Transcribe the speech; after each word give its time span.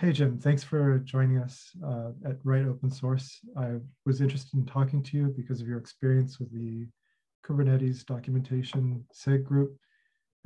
Hey, 0.00 0.12
Jim, 0.12 0.38
thanks 0.38 0.64
for 0.64 0.98
joining 1.00 1.36
us 1.36 1.72
uh, 1.84 2.12
at 2.24 2.38
Right 2.42 2.64
Open 2.64 2.90
Source. 2.90 3.38
I 3.54 3.74
was 4.06 4.22
interested 4.22 4.54
in 4.54 4.64
talking 4.64 5.02
to 5.02 5.16
you 5.18 5.34
because 5.36 5.60
of 5.60 5.68
your 5.68 5.76
experience 5.76 6.38
with 6.38 6.50
the 6.54 6.86
Kubernetes 7.46 8.06
documentation 8.06 9.04
SIG 9.12 9.44
group. 9.44 9.76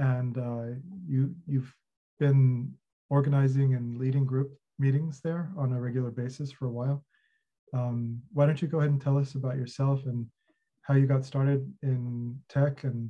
And 0.01 0.37
uh, 0.39 0.81
you, 1.07 1.37
you've 1.47 1.73
been 2.19 2.75
organizing 3.11 3.75
and 3.75 3.97
leading 3.97 4.25
group 4.25 4.51
meetings 4.81 5.21
there 5.23 5.53
on 5.57 5.73
a 5.73 5.81
regular 5.81 6.11
basis 6.11 6.51
for 6.51 6.67
a 6.67 6.73
while. 6.73 7.05
Um, 7.73 8.23
why 8.33 8.47
don't 8.47 8.61
you 8.61 8.67
go 8.67 8.79
ahead 8.79 8.91
and 8.91 9.01
tell 9.01 9.19
us 9.19 9.37
about 9.37 9.57
yourself 9.57 10.05
and 10.07 10.27
how 10.83 10.95
you 10.95 11.07
got 11.07 11.25
started 11.25 11.73
in 11.85 12.37
tech 12.49 12.83
and 12.83 13.09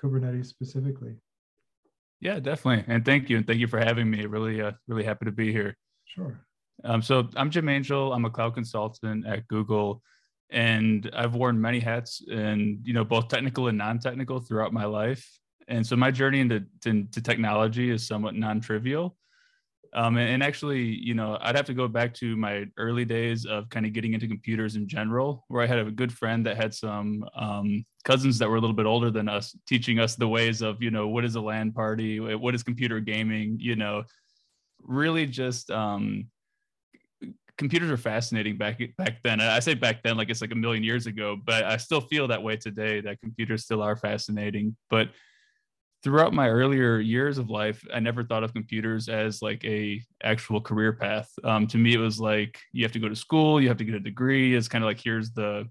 Kubernetes 0.00 0.46
specifically? 0.46 1.16
Yeah, 2.20 2.38
definitely. 2.38 2.84
And 2.92 3.04
thank 3.04 3.30
you. 3.30 3.38
And 3.38 3.46
thank 3.46 3.60
you 3.60 3.66
for 3.66 3.78
having 3.78 4.10
me. 4.10 4.26
Really, 4.26 4.60
uh, 4.60 4.72
really 4.86 5.04
happy 5.04 5.24
to 5.24 5.32
be 5.32 5.52
here. 5.52 5.76
Sure. 6.04 6.38
Um, 6.84 7.02
so 7.02 7.28
I'm 7.36 7.50
Jim 7.50 7.68
Angel. 7.68 8.12
I'm 8.12 8.24
a 8.24 8.30
cloud 8.30 8.54
consultant 8.54 9.26
at 9.26 9.46
Google, 9.48 10.02
and 10.50 11.10
I've 11.14 11.34
worn 11.34 11.60
many 11.60 11.78
hats, 11.78 12.22
and 12.30 12.78
you 12.82 12.92
know, 12.92 13.04
both 13.04 13.28
technical 13.28 13.68
and 13.68 13.78
non-technical 13.78 14.40
throughout 14.40 14.72
my 14.72 14.84
life. 14.84 15.26
And 15.68 15.86
so 15.86 15.96
my 15.96 16.10
journey 16.10 16.40
into, 16.40 16.64
into 16.84 17.20
technology 17.22 17.90
is 17.90 18.06
somewhat 18.06 18.34
non-trivial. 18.34 19.16
Um, 19.92 20.16
and, 20.16 20.30
and, 20.30 20.42
actually, 20.42 20.82
you 20.82 21.14
know, 21.14 21.36
I'd 21.40 21.56
have 21.56 21.66
to 21.66 21.74
go 21.74 21.88
back 21.88 22.14
to 22.14 22.36
my 22.36 22.66
early 22.76 23.04
days 23.04 23.44
of 23.44 23.68
kind 23.70 23.84
of 23.84 23.92
getting 23.92 24.14
into 24.14 24.28
computers 24.28 24.76
in 24.76 24.86
general, 24.86 25.44
where 25.48 25.62
I 25.62 25.66
had 25.66 25.78
a 25.78 25.90
good 25.90 26.12
friend 26.12 26.46
that 26.46 26.56
had 26.56 26.72
some 26.72 27.24
um, 27.34 27.84
cousins 28.04 28.38
that 28.38 28.48
were 28.48 28.56
a 28.56 28.60
little 28.60 28.76
bit 28.76 28.86
older 28.86 29.10
than 29.10 29.28
us, 29.28 29.56
teaching 29.66 29.98
us 29.98 30.14
the 30.14 30.28
ways 30.28 30.62
of, 30.62 30.80
you 30.80 30.92
know, 30.92 31.08
what 31.08 31.24
is 31.24 31.34
a 31.34 31.40
LAN 31.40 31.72
party, 31.72 32.20
what 32.20 32.54
is 32.54 32.62
computer 32.62 33.00
gaming, 33.00 33.56
you 33.58 33.74
know, 33.74 34.04
really 34.82 35.26
just 35.26 35.70
um, 35.70 36.26
computers 37.60 37.90
are 37.90 37.96
fascinating 37.96 38.56
back 38.56 38.80
back 38.96 39.18
then. 39.22 39.40
I 39.40 39.60
say 39.60 39.74
back 39.74 40.02
then 40.02 40.16
like 40.16 40.30
it's 40.30 40.40
like 40.40 40.52
a 40.52 40.56
million 40.56 40.82
years 40.82 41.06
ago, 41.06 41.36
but 41.44 41.64
I 41.64 41.76
still 41.76 42.00
feel 42.00 42.28
that 42.28 42.42
way 42.42 42.56
today. 42.56 43.00
That 43.00 43.20
computers 43.20 43.64
still 43.64 43.82
are 43.82 43.96
fascinating, 43.96 44.76
but 44.88 45.10
throughout 46.02 46.32
my 46.32 46.48
earlier 46.48 46.98
years 46.98 47.38
of 47.38 47.50
life 47.50 47.84
i 47.92 48.00
never 48.00 48.24
thought 48.24 48.42
of 48.42 48.54
computers 48.54 49.08
as 49.08 49.42
like 49.42 49.62
a 49.64 50.00
actual 50.22 50.60
career 50.60 50.92
path. 50.92 51.30
Um, 51.44 51.66
to 51.68 51.78
me 51.78 51.94
it 51.94 51.98
was 51.98 52.18
like 52.18 52.58
you 52.72 52.84
have 52.84 52.92
to 52.92 52.98
go 52.98 53.08
to 53.08 53.16
school 53.16 53.60
you 53.60 53.68
have 53.68 53.78
to 53.78 53.84
get 53.84 53.94
a 53.94 54.00
degree 54.00 54.54
it's 54.54 54.68
kind 54.68 54.82
of 54.82 54.88
like 54.88 55.00
here's 55.00 55.32
the 55.32 55.68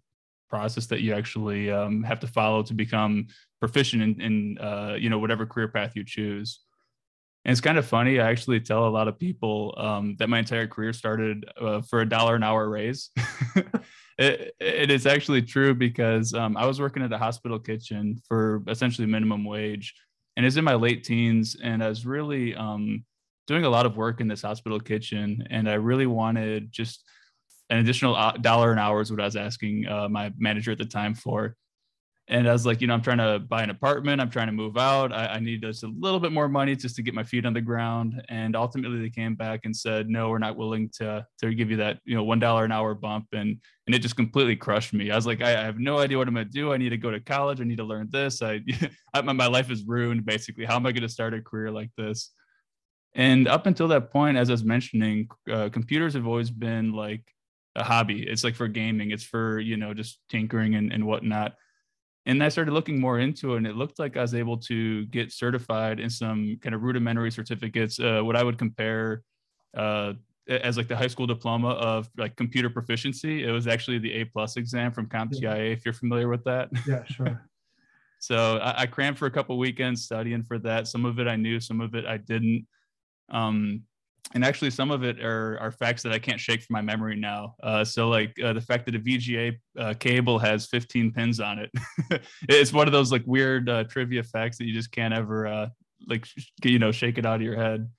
process 0.50 0.88
that 0.88 1.02
you 1.02 1.14
actually 1.14 1.72
um, 1.72 2.04
have 2.04 2.20
to 2.20 2.28
follow 2.28 2.64
to 2.64 2.74
become 2.74 3.28
proficient 3.60 4.02
in, 4.02 4.22
in 4.22 4.58
uh, 4.58 4.96
you 4.98 5.10
know 5.10 5.20
whatever 5.20 5.46
career 5.46 5.68
path 5.68 5.96
you 5.96 6.04
choose. 6.04 6.62
And 7.46 7.54
it's 7.54 7.62
kind 7.62 7.78
of 7.78 7.86
funny 7.86 8.20
i 8.20 8.30
actually 8.30 8.60
tell 8.60 8.88
a 8.88 8.90
lot 8.90 9.08
of 9.08 9.18
people 9.18 9.74
um, 9.78 10.16
that 10.20 10.28
my 10.28 10.40
entire 10.40 10.68
career 10.68 10.92
started 10.92 11.46
uh, 11.62 11.82
for 11.82 12.02
a 12.02 12.10
dollar 12.10 12.36
an 12.36 12.44
hour 12.44 12.68
raise. 12.70 13.12
It, 14.22 14.54
it 14.60 14.92
is 14.92 15.06
actually 15.06 15.44
true 15.44 15.74
because 15.74 16.34
um, 16.34 16.58
i 16.58 16.66
was 16.66 16.78
working 16.82 17.02
at 17.04 17.14
a 17.14 17.18
hospital 17.18 17.58
kitchen 17.58 18.22
for 18.28 18.62
essentially 18.68 19.08
minimum 19.08 19.46
wage 19.46 19.96
and 20.40 20.46
it's 20.46 20.56
in 20.56 20.64
my 20.64 20.74
late 20.74 21.04
teens 21.04 21.58
and 21.62 21.84
i 21.84 21.90
was 21.90 22.06
really 22.06 22.56
um, 22.56 23.04
doing 23.46 23.66
a 23.66 23.70
lot 23.70 23.86
of 23.86 23.98
work 23.98 24.22
in 24.22 24.28
this 24.30 24.42
hospital 24.42 24.80
kitchen 24.80 25.46
and 25.50 25.70
i 25.70 25.74
really 25.74 26.06
wanted 26.06 26.72
just 26.72 27.04
an 27.70 27.80
additional 27.80 28.16
uh, 28.16 28.32
dollar 28.38 28.72
an 28.72 28.80
hour 28.80 29.02
is 29.02 29.12
what 29.12 29.20
i 29.20 29.26
was 29.26 29.36
asking 29.36 29.86
uh, 29.86 30.08
my 30.08 30.32
manager 30.38 30.72
at 30.72 30.78
the 30.78 30.86
time 30.86 31.14
for 31.14 31.58
and 32.30 32.48
I 32.48 32.54
was 32.54 32.64
like, 32.64 32.80
you 32.80 32.86
know, 32.86 32.94
I'm 32.94 33.02
trying 33.02 33.18
to 33.18 33.40
buy 33.40 33.64
an 33.64 33.72
apartment. 33.72 34.22
I'm 34.22 34.30
trying 34.30 34.48
to 34.48 34.54
move 34.54 34.78
out. 34.78 35.12
I, 35.12 35.26
I, 35.26 35.40
need 35.40 35.64
just 35.64 35.84
a 35.84 35.88
little 35.88 36.20
bit 36.20 36.32
more 36.32 36.48
money 36.48 36.76
just 36.76 36.96
to 36.98 37.02
get 37.02 37.16
my 37.16 37.24
feet 37.24 37.44
on 37.44 37.54
the 37.54 37.62
ground. 37.62 38.22
And 38.30 38.56
ultimately, 38.56 39.00
they 39.02 39.10
came 39.10 39.34
back 39.34 39.62
and 39.64 39.76
said, 39.76 40.10
no, 40.10 40.30
we're 40.30 40.38
not 40.38 40.56
willing 40.56 40.90
to 41.00 41.26
to 41.40 41.56
give 41.56 41.72
you 41.72 41.78
that, 41.78 42.00
you 42.06 42.16
know, 42.16 42.24
one 42.24 42.38
dollar 42.40 42.66
an 42.66 42.72
hour 42.72 42.94
bump. 42.94 43.26
And 43.34 43.58
and 43.88 43.96
it 43.96 44.00
just 44.00 44.16
completely 44.16 44.56
crushed 44.56 44.94
me. 44.94 45.10
I 45.10 45.16
was 45.16 45.26
like, 45.26 45.42
I, 45.42 45.60
I 45.60 45.64
have 45.64 45.80
no 45.80 45.98
idea 45.98 46.20
what 46.20 46.28
I'm 46.28 46.36
to 46.36 46.46
do. 46.46 46.72
I 46.72 46.78
need 46.78 46.90
to 46.90 46.98
go 46.98 47.10
to 47.10 47.20
college. 47.20 47.62
I 47.62 47.64
need 47.64 47.78
to 47.80 47.84
learn 47.84 48.08
this. 48.12 48.44
I, 48.44 48.62
I 49.14 49.22
my 49.22 49.48
life 49.48 49.72
is 49.72 49.84
ruined 49.84 50.24
basically. 50.24 50.66
How 50.66 50.76
am 50.76 50.86
I 50.86 50.92
to 50.92 51.10
start 51.10 51.34
a 51.34 51.42
career 51.42 51.72
like 51.72 51.90
this? 51.98 52.32
And 53.16 53.48
up 53.48 53.66
until 53.66 53.88
that 53.88 54.12
point, 54.12 54.38
as 54.38 54.52
I 54.52 54.54
was 54.54 54.64
mentioning, 54.64 55.30
uh, 55.52 55.70
computers 55.70 56.14
have 56.14 56.28
always 56.28 56.52
been 56.52 56.94
like 56.94 57.24
a 57.76 57.84
hobby. 57.84 58.22
It's 58.22 58.44
like 58.44 58.56
for 58.56 58.68
gaming. 58.68 59.10
It's 59.10 59.24
for 59.24 59.60
you 59.60 59.78
know 59.78 59.96
just 59.96 60.20
tinkering 60.30 60.76
and, 60.76 60.94
and 60.94 61.08
whatnot 61.08 61.56
and 62.30 62.44
I 62.44 62.50
started 62.50 62.74
looking 62.74 63.02
more 63.02 63.20
into 63.20 63.56
it, 63.56 63.58
and 63.58 63.66
it 63.66 63.76
looked 63.76 63.98
like 63.98 64.16
I 64.16 64.22
was 64.22 64.36
able 64.36 64.58
to 64.58 65.06
get 65.08 65.32
certified 65.32 66.00
in 66.00 66.12
some 66.12 66.60
kind 66.62 66.76
of 66.76 66.84
rudimentary 66.84 67.32
certificates, 67.32 68.00
uh, 68.00 68.22
what 68.22 68.36
I 68.36 68.44
would 68.44 68.60
compare 68.60 69.24
uh, 69.76 70.14
as 70.48 70.78
like 70.78 70.88
the 70.88 70.96
high 70.96 71.08
school 71.08 71.26
diploma 71.26 71.70
of 71.70 72.08
like 72.18 72.36
computer 72.36 72.70
proficiency. 72.70 73.44
It 73.44 73.50
was 73.50 73.66
actually 73.66 73.98
the 73.98 74.14
A 74.14 74.26
plus 74.26 74.58
exam 74.58 74.92
from 74.92 75.08
CompTIA, 75.08 75.42
yeah. 75.42 75.56
if 75.56 75.84
you're 75.84 75.94
familiar 75.94 76.28
with 76.30 76.44
that. 76.44 76.70
Yeah, 76.88 77.04
sure. 77.06 77.50
so 78.20 78.58
I, 78.58 78.82
I, 78.82 78.86
crammed 78.86 79.18
for 79.18 79.26
a 79.26 79.32
couple 79.32 79.58
weekends 79.58 80.04
studying 80.04 80.44
for 80.44 80.60
that. 80.60 80.88
Some 80.88 81.06
of 81.06 81.20
it 81.20 81.28
I 81.28 81.36
knew, 81.36 81.60
some 81.60 81.82
of 81.82 81.96
it 81.96 82.06
I 82.06 82.18
didn't. 82.18 82.68
Um, 83.30 83.82
and 84.34 84.46
actually 84.46 84.70
some 84.70 84.92
of 84.92 85.04
it 85.04 85.24
are, 85.24 85.58
are 85.60 85.72
facts 85.72 86.04
that 86.04 86.12
I 86.12 86.20
can't 86.20 86.40
shake 86.40 86.62
from 86.62 86.74
my 86.74 86.82
memory 86.82 87.16
now. 87.16 87.56
Uh, 87.64 87.84
so 87.84 88.10
like 88.10 88.36
uh, 88.44 88.54
the 88.54 88.62
fact 88.62 88.86
that 88.86 88.96
a 88.96 89.00
VGA 89.00 89.58
uh, 89.78 89.94
cable 90.00 90.38
has 90.38 90.68
15 90.68 91.12
pins 91.12 91.40
on 91.40 91.60
it, 91.60 91.72
it's 92.50 92.72
one 92.72 92.88
of 92.88 92.94
those 92.94 93.12
like 93.12 93.24
weird 93.26 93.70
uh, 93.70 93.84
trivia 93.86 94.24
facts 94.24 94.58
that 94.58 94.66
you 94.66 94.74
just 94.74 94.92
can't 94.92 95.14
ever 95.14 95.48
uh, 95.48 95.70
like 96.08 96.26
you 96.64 96.80
know 96.80 96.92
shake 96.92 97.18
it 97.18 97.26
out 97.26 97.38
of 97.38 97.42
your 97.42 97.56
head. 97.56 97.90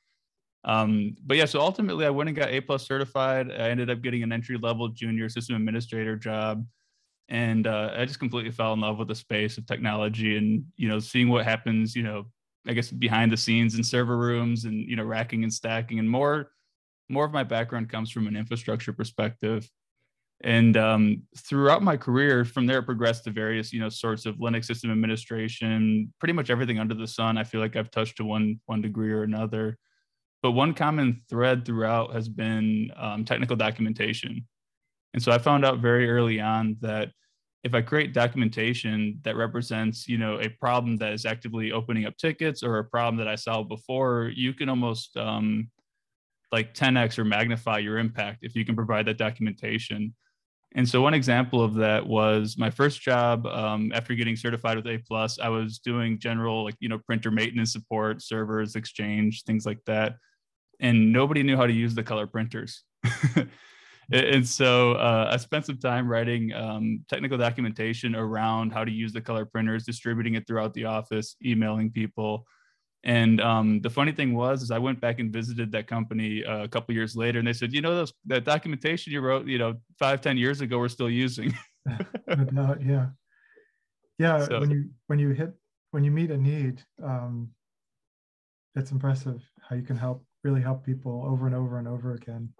Um, 0.64 1.16
but 1.25 1.36
yeah, 1.36 1.47
so 1.47 1.60
ultimately 1.60 2.04
I 2.04 2.10
went 2.10 2.28
and 2.28 2.37
got 2.37 2.50
A 2.50 2.60
plus 2.60 2.87
certified. 2.87 3.50
I 3.50 3.70
ended 3.70 3.88
up 3.91 4.02
getting 4.02 4.22
an 4.22 4.32
entry 4.32 4.58
level 4.58 4.88
junior 4.88 5.28
system 5.28 5.56
administrator 5.56 6.16
job, 6.16 6.66
and 7.28 7.66
uh, 7.66 7.92
I 7.97 8.04
just 8.04 8.19
completely 8.19 8.50
fell 8.50 8.72
in 8.75 8.81
love 8.81 8.98
with 8.98 9.08
the 9.08 9.14
space 9.14 9.56
of 9.56 9.66
technology 9.66 10.37
and 10.37 10.64
you 10.76 10.88
know 10.88 10.98
seeing 10.98 11.28
what 11.28 11.44
happens 11.44 11.97
you 11.97 12.02
know 12.02 12.26
I 12.70 12.72
guess 12.72 12.88
behind 12.88 13.32
the 13.32 13.36
scenes 13.36 13.75
in 13.75 13.82
server 13.82 14.16
rooms 14.16 14.64
and 14.64 14.88
you 14.88 14.94
know 14.94 15.03
racking 15.03 15.42
and 15.42 15.53
stacking 15.53 15.98
and 15.98 16.08
more 16.08 16.53
more 17.08 17.25
of 17.25 17.32
my 17.32 17.42
background 17.42 17.88
comes 17.91 18.12
from 18.12 18.28
an 18.28 18.36
infrastructure 18.36 18.92
perspective. 18.92 19.69
And 20.42 20.76
um, 20.76 21.25
throughout 21.36 21.82
my 21.82 21.97
career 21.97 22.44
from 22.44 22.66
there 22.66 22.78
it 22.78 22.84
progressed 22.84 23.25
to 23.25 23.32
various 23.32 23.72
you 23.72 23.81
know 23.81 23.88
sorts 23.88 24.25
of 24.25 24.36
linux 24.36 24.66
system 24.66 24.92
administration 24.92 26.14
pretty 26.20 26.32
much 26.32 26.48
everything 26.48 26.78
under 26.78 26.94
the 26.94 27.08
sun. 27.08 27.36
I 27.36 27.42
feel 27.42 27.60
like 27.60 27.75
i've 27.75 27.91
touched 27.91 28.19
to 28.19 28.25
one 28.25 28.60
one 28.66 28.81
degree 28.81 29.10
or 29.10 29.25
another. 29.25 29.76
But 30.41 30.52
one 30.52 30.72
common 30.72 31.22
thread 31.28 31.66
throughout 31.66 32.14
has 32.14 32.28
been 32.28 32.91
um, 32.97 33.25
technical 33.25 33.56
documentation. 33.56 34.47
And 35.12 35.20
so 35.20 35.32
i 35.32 35.38
found 35.38 35.64
out 35.64 35.81
very 35.81 36.08
early 36.08 36.41
on 36.41 36.76
that 36.82 37.10
if 37.62 37.75
I 37.75 37.82
create 37.82 38.15
documentation 38.15 39.21
that 39.22 39.37
represents, 39.37 40.09
you 40.09 40.16
know, 40.16 40.41
a 40.41 40.48
problem 40.48 40.97
that 40.98 41.12
is 41.12 41.26
actively 41.26 41.72
opening 41.72 42.06
up 42.06 42.16
tickets 42.16 42.62
or 42.62 42.78
a 42.78 42.84
problem 42.84 43.16
that 43.19 43.28
I 43.28 43.34
solved 43.34 43.69
before, 43.69 44.31
you 44.34 44.54
can 44.54 44.69
almost 44.69 45.16
um, 45.16 45.70
like 46.53 46.75
10x 46.75 47.19
or 47.19 47.25
magnify 47.25 47.78
your 47.78 47.99
impact 47.99 48.38
if 48.43 48.54
you 48.56 48.65
can 48.65 48.75
provide 48.75 49.06
that 49.06 49.19
documentation. 49.19 50.15
And 50.75 50.88
so 50.88 51.03
one 51.03 51.15
example 51.15 51.62
of 51.62 51.75
that 51.75 52.06
was 52.06 52.56
my 52.56 52.70
first 52.70 53.03
job 53.03 53.44
um, 53.47 53.91
after 53.93 54.15
getting 54.15 54.37
certified 54.37 54.76
with 54.76 54.87
A 54.87 54.99
plus. 54.99 55.38
I 55.38 55.49
was 55.49 55.81
doing 55.81 56.19
general 56.19 56.65
like 56.65 56.76
you 56.78 56.88
know 56.88 56.99
printer 56.99 57.31
maintenance 57.31 57.72
support, 57.72 58.22
servers, 58.22 58.76
exchange, 58.76 59.43
things 59.43 59.66
like 59.66 59.81
that, 59.87 60.15
and 60.78 61.12
nobody 61.12 61.43
knew 61.43 61.56
how 61.56 61.66
to 61.66 61.72
use 61.72 61.94
the 61.94 62.04
color 62.04 62.26
printers. 62.26 62.84
and 64.10 64.47
so 64.47 64.93
uh, 64.93 65.31
I 65.32 65.37
spent 65.37 65.66
some 65.66 65.78
time 65.78 66.09
writing 66.09 66.53
um, 66.53 67.04
technical 67.09 67.38
documentation 67.38 68.15
around 68.16 68.72
how 68.72 68.84
to 68.84 68.91
use 68.91 69.12
the 69.12 69.21
color 69.21 69.44
printers, 69.44 69.84
distributing 69.84 70.34
it 70.34 70.47
throughout 70.47 70.75
the 70.75 70.87
office, 70.87 71.37
emailing 71.44 71.91
people. 71.91 72.47
And 73.03 73.41
um, 73.41 73.81
the 73.81 73.88
funny 73.88 74.12
thing 74.12 74.34
was, 74.34 74.62
is 74.62 74.70
I 74.70 74.78
went 74.78 75.00
back 75.00 75.20
and 75.20 75.32
visited 75.32 75.72
that 75.72 75.87
company 75.87 76.44
uh, 76.44 76.65
a 76.65 76.69
couple 76.69 76.94
years 76.94 77.17
later, 77.17 77.38
and 77.38 77.49
they 77.49 77.52
said, 77.52 77.73
you 77.73 77.81
know, 77.81 77.94
those 77.94 78.12
that 78.26 78.44
documentation 78.44 79.12
you 79.12 79.20
wrote, 79.20 79.46
you 79.46 79.58
know, 79.58 79.75
five 79.99 80.20
ten 80.20 80.37
years 80.37 80.61
ago, 80.61 80.79
we're 80.79 80.88
still 80.88 81.11
using. 81.11 81.55
no 82.52 82.76
yeah, 82.85 83.06
yeah. 84.19 84.44
So, 84.44 84.61
when 84.61 84.70
you 84.70 84.90
when 85.06 85.19
you 85.19 85.31
hit 85.31 85.52
when 85.93 86.05
you 86.05 86.11
meet 86.11 86.31
a 86.31 86.37
need, 86.37 86.82
um, 87.02 87.49
it's 88.75 88.90
impressive 88.90 89.43
how 89.62 89.76
you 89.76 89.82
can 89.82 89.96
help 89.96 90.25
really 90.44 90.61
help 90.61 90.85
people 90.85 91.25
over 91.26 91.46
and 91.46 91.55
over 91.55 91.79
and 91.79 91.88
over 91.88 92.12
again. 92.14 92.50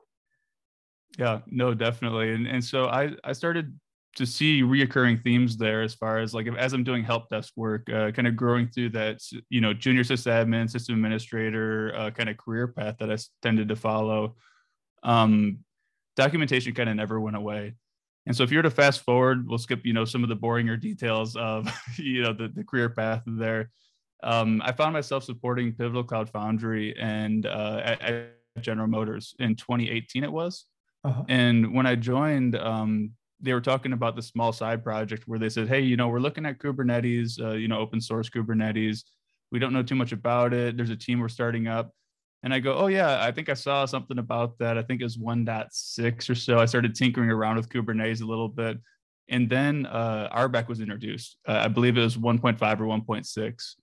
Yeah, 1.19 1.41
no, 1.47 1.75
definitely. 1.75 2.33
And 2.33 2.47
and 2.47 2.65
so 2.65 2.87
I 2.87 3.11
I 3.25 3.33
started 3.33 3.79
to 4.17 4.27
see 4.27 4.63
reoccurring 4.63 5.23
themes 5.23 5.57
there 5.57 5.83
as 5.83 5.95
far 5.95 6.19
as 6.19 6.35
like 6.35 6.47
if, 6.47 6.57
as 6.57 6.73
I'm 6.73 6.83
doing 6.85 7.05
help 7.05 7.29
desk 7.29 7.53
work, 7.57 7.89
uh, 7.91 8.11
kind 8.11 8.27
of 8.27 8.37
growing 8.37 8.69
through 8.69 8.91
that 8.91 9.21
you 9.49 9.61
know 9.61 9.73
junior 9.73 10.03
sysadmin, 10.03 10.71
system 10.71 10.95
administrator 10.97 11.95
uh, 11.97 12.11
kind 12.11 12.29
of 12.29 12.37
career 12.37 12.69
path 12.69 12.97
that 12.99 13.11
I 13.11 13.17
tended 13.43 13.69
to 13.69 13.77
follow. 13.77 14.37
Um, 15.03 15.59
documentation 16.17 16.75
kind 16.75 16.89
of 16.89 16.97
never 16.97 17.21
went 17.21 17.37
away. 17.37 17.75
And 18.27 18.37
so 18.37 18.43
if 18.43 18.51
you 18.51 18.59
were 18.59 18.63
to 18.63 18.71
fast 18.71 19.01
forward, 19.01 19.49
we'll 19.49 19.59
skip 19.59 19.85
you 19.85 19.93
know 19.93 20.05
some 20.05 20.23
of 20.23 20.29
the 20.29 20.37
boringer 20.37 20.81
details 20.81 21.37
of 21.37 21.69
you 21.99 22.23
know 22.23 22.33
the, 22.33 22.49
the 22.49 22.65
career 22.65 22.91
path 22.91 23.23
there. 23.27 23.71
Um, 24.23 24.61
I 24.65 24.73
found 24.73 24.93
myself 24.93 25.25
supporting 25.25 25.73
Pivotal 25.73 26.05
Cloud 26.05 26.29
Foundry 26.31 26.95
and 26.99 27.47
uh, 27.47 27.97
I, 28.01 28.27
I 28.57 28.61
General 28.61 28.89
Motors 28.89 29.35
in 29.39 29.57
2018. 29.57 30.25
It 30.25 30.33
was, 30.33 30.67
uh-huh. 31.05 31.25
and 31.29 31.73
when 31.75 31.87
I 31.87 31.95
joined, 31.95 32.57
um, 32.57 33.13
they 33.41 33.55
were 33.55 33.61
talking 33.61 33.93
about 33.93 34.17
the 34.17 34.23
small 34.23 34.53
side 34.53 34.85
project 34.85 35.25
where 35.27 35.39
they 35.39 35.49
said, 35.49 35.69
"Hey, 35.69 35.81
you 35.81 35.97
know, 35.97 36.09
we're 36.09 36.21
looking 36.21 36.45
at 36.45 36.59
Kubernetes, 36.59 37.41
uh, 37.41 37.53
you 37.53 37.69
know, 37.69 37.79
open 37.79 38.01
source 38.01 38.29
Kubernetes. 38.29 39.05
We 39.51 39.59
don't 39.59 39.73
know 39.73 39.83
too 39.83 39.95
much 39.95 40.13
about 40.13 40.53
it. 40.53 40.77
There's 40.77 40.91
a 40.91 40.97
team 40.97 41.21
we're 41.21 41.29
starting 41.29 41.67
up." 41.67 41.93
And 42.43 42.53
I 42.53 42.61
go, 42.61 42.75
"Oh 42.75 42.89
yeah, 42.89 43.23
I 43.23 43.33
think 43.33 43.49
I 43.49 43.55
saw 43.55 43.87
something 43.87 44.19
about 44.19 44.59
that. 44.59 44.77
I 44.77 44.83
think 44.83 45.01
it 45.01 45.05
was 45.05 45.17
1.6 45.17 46.31
or 46.31 46.35
so. 46.35 46.59
I 46.59 46.67
started 46.67 46.95
tinkering 46.95 47.31
around 47.31 47.57
with 47.57 47.71
Kubernetes 47.71 48.23
a 48.23 48.27
little 48.27 48.49
bit, 48.49 48.79
and 49.29 49.49
then 49.49 49.87
uh, 49.87 50.29
RBAC 50.37 50.69
was 50.69 50.81
introduced. 50.81 51.39
Uh, 51.49 51.63
I 51.65 51.69
believe 51.69 51.97
it 51.97 52.03
was 52.03 52.19
1.5 52.19 52.81
or 52.81 52.85
1.6. 52.85 53.75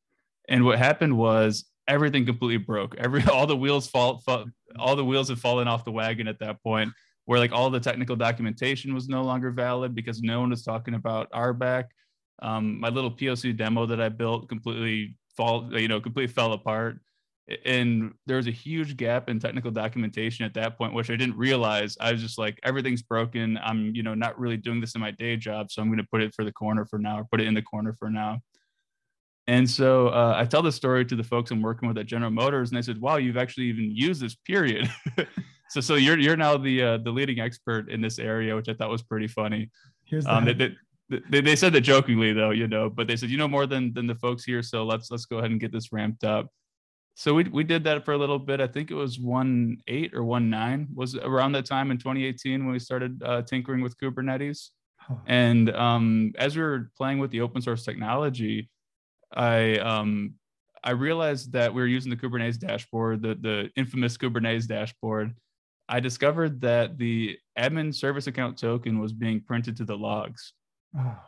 And 0.50 0.66
what 0.66 0.78
happened 0.78 1.18
was 1.18 1.66
everything 1.88 2.26
completely 2.26 2.58
broke. 2.58 2.96
Every 2.98 3.24
all 3.32 3.48
the 3.48 3.58
wheels 3.58 3.88
fall, 3.88 4.20
fall 4.20 4.46
all 4.78 4.96
the 4.96 5.06
wheels 5.06 5.30
have 5.30 5.40
fallen 5.40 5.68
off 5.68 5.84
the 5.84 5.92
wagon 5.92 6.28
at 6.28 6.40
that 6.40 6.62
point 6.62 6.94
where 7.28 7.40
like 7.40 7.52
all 7.52 7.70
the 7.70 7.80
technical 7.80 8.16
documentation 8.16 8.94
was 8.94 9.10
no 9.10 9.22
longer 9.22 9.52
valid 9.52 9.94
because 9.94 10.22
no 10.22 10.40
one 10.40 10.50
was 10.50 10.64
talking 10.64 10.94
about 10.94 11.30
RBAC. 11.32 11.84
Um, 12.42 12.80
my 12.80 12.88
little 12.88 13.12
POC 13.12 13.56
demo 13.56 13.86
that 13.86 14.00
I 14.00 14.08
built 14.08 14.48
completely 14.48 15.18
fall, 15.36 15.70
you 15.78 15.90
know, 15.90 16.00
completely 16.00 16.34
fell 16.34 16.54
apart. 16.54 17.00
And 17.66 18.14
there 18.28 18.38
was 18.38 18.48
a 18.48 18.52
huge 18.52 18.96
gap 18.96 19.28
in 19.28 19.42
technical 19.42 19.72
documentation 19.72 20.46
at 20.46 20.54
that 20.54 20.78
point, 20.78 20.94
which 20.94 21.10
I 21.10 21.18
didn't 21.18 21.38
realize. 21.38 21.98
I 22.00 22.14
was 22.14 22.22
just 22.22 22.38
like, 22.38 22.62
everything's 22.64 23.02
broken. 23.02 23.60
I'm, 23.62 23.94
you 23.94 24.04
know, 24.04 24.14
not 24.14 24.40
really 24.40 24.58
doing 24.58 24.80
this 24.80 24.96
in 24.96 25.02
my 25.02 25.12
day 25.12 25.36
job, 25.36 25.70
so 25.70 25.82
I'm 25.82 25.90
going 25.90 25.98
to 25.98 26.08
put 26.10 26.22
it 26.22 26.34
for 26.34 26.46
the 26.46 26.54
corner 26.54 26.86
for 26.86 26.98
now, 26.98 27.20
or 27.20 27.26
put 27.26 27.42
it 27.42 27.48
in 27.48 27.54
the 27.54 27.62
corner 27.62 27.94
for 27.94 28.10
now. 28.10 28.40
And 29.48 29.70
so 29.70 30.08
uh, 30.10 30.36
I 30.38 30.46
tell 30.46 30.62
the 30.62 30.72
story 30.72 31.04
to 31.06 31.16
the 31.16 31.24
folks 31.24 31.52
I'm 31.52 31.62
working 31.62 31.90
with 31.90 31.98
at 31.98 32.06
General 32.06 32.32
Motors, 32.32 32.70
and 32.70 32.78
they 32.78 32.82
said, 32.82 33.02
"Wow, 33.02 33.18
you've 33.18 33.38
actually 33.38 33.66
even 33.66 33.92
used 33.94 34.22
this 34.22 34.36
period." 34.36 34.90
so 35.70 35.82
so 35.82 35.96
you're 35.96 36.18
you're 36.18 36.38
now 36.38 36.58
the 36.58 36.82
uh, 36.82 36.98
the 36.98 37.12
leading 37.12 37.40
expert 37.40 37.90
in 37.90 38.02
this 38.02 38.20
area, 38.20 38.56
which 38.56 38.70
I 38.70 38.74
thought 38.74 38.90
was 38.90 39.04
pretty 39.04 39.28
funny. 39.28 39.70
Here's 40.06 40.26
um, 40.26 40.46
they, 40.46 40.54
they, 40.54 40.76
they, 41.30 41.42
they 41.42 41.56
said 41.56 41.74
that 41.74 41.82
jokingly 41.82 42.34
though, 42.34 42.52
you 42.52 42.68
know, 42.68 42.90
but 42.90 43.08
they 43.08 43.16
said 43.16 43.30
you 43.30 43.38
know 43.38 43.48
more 43.48 43.66
than 43.66 43.94
than 43.94 44.08
the 44.08 44.16
folks 44.16 44.44
here, 44.44 44.62
so 44.62 44.84
let's 44.84 45.12
let's 45.12 45.26
go 45.26 45.38
ahead 45.38 45.52
and 45.52 45.60
get 45.60 45.72
this 45.72 45.92
ramped 45.92 46.24
up. 46.24 46.48
So 47.16 47.34
we 47.34 47.46
we 47.46 47.64
did 47.64 47.84
that 47.86 48.06
for 48.06 48.14
a 48.14 48.18
little 48.18 48.40
bit. 48.40 48.62
I 48.62 48.68
think 48.68 48.92
it 48.92 48.96
was 48.96 49.20
one 49.20 49.78
eight 49.88 50.14
or 50.14 50.24
one 50.24 50.50
nine 50.50 50.88
was 50.94 51.16
around 51.16 51.54
that 51.54 51.66
time 51.66 51.92
in 51.92 51.98
2018 51.98 52.64
when 52.64 52.72
we 52.72 52.80
started 52.80 53.22
uh, 53.24 53.42
tinkering 53.42 53.82
with 53.82 53.98
Kubernetes. 53.98 54.70
Huh. 54.98 55.16
And 55.26 55.76
um, 55.76 56.34
as 56.38 56.56
we 56.56 56.62
were 56.62 56.92
playing 56.98 57.20
with 57.20 57.32
the 57.32 57.42
open 57.42 57.62
source 57.62 57.84
technology, 57.84 58.70
I 59.34 59.78
um, 59.80 60.36
I 60.84 60.92
realized 60.92 61.54
that 61.54 61.74
we 61.74 61.82
were 61.82 61.88
using 61.88 62.10
the 62.10 62.18
Kubernetes 62.18 62.60
dashboard, 62.60 63.22
the 63.22 63.36
the 63.36 63.70
infamous 63.76 64.18
Kubernetes 64.18 64.68
dashboard, 64.68 65.34
I 65.90 66.00
discovered 66.00 66.62
that 66.62 66.98
the 66.98 67.38
admin 67.58 67.94
service 67.94 68.28
account 68.28 68.58
token 68.58 69.00
was 69.00 69.14
being 69.14 69.42
printed 69.42 69.78
to 69.78 69.86
the 69.86 69.98
logs. 69.98 70.54
Oh. 70.98 71.16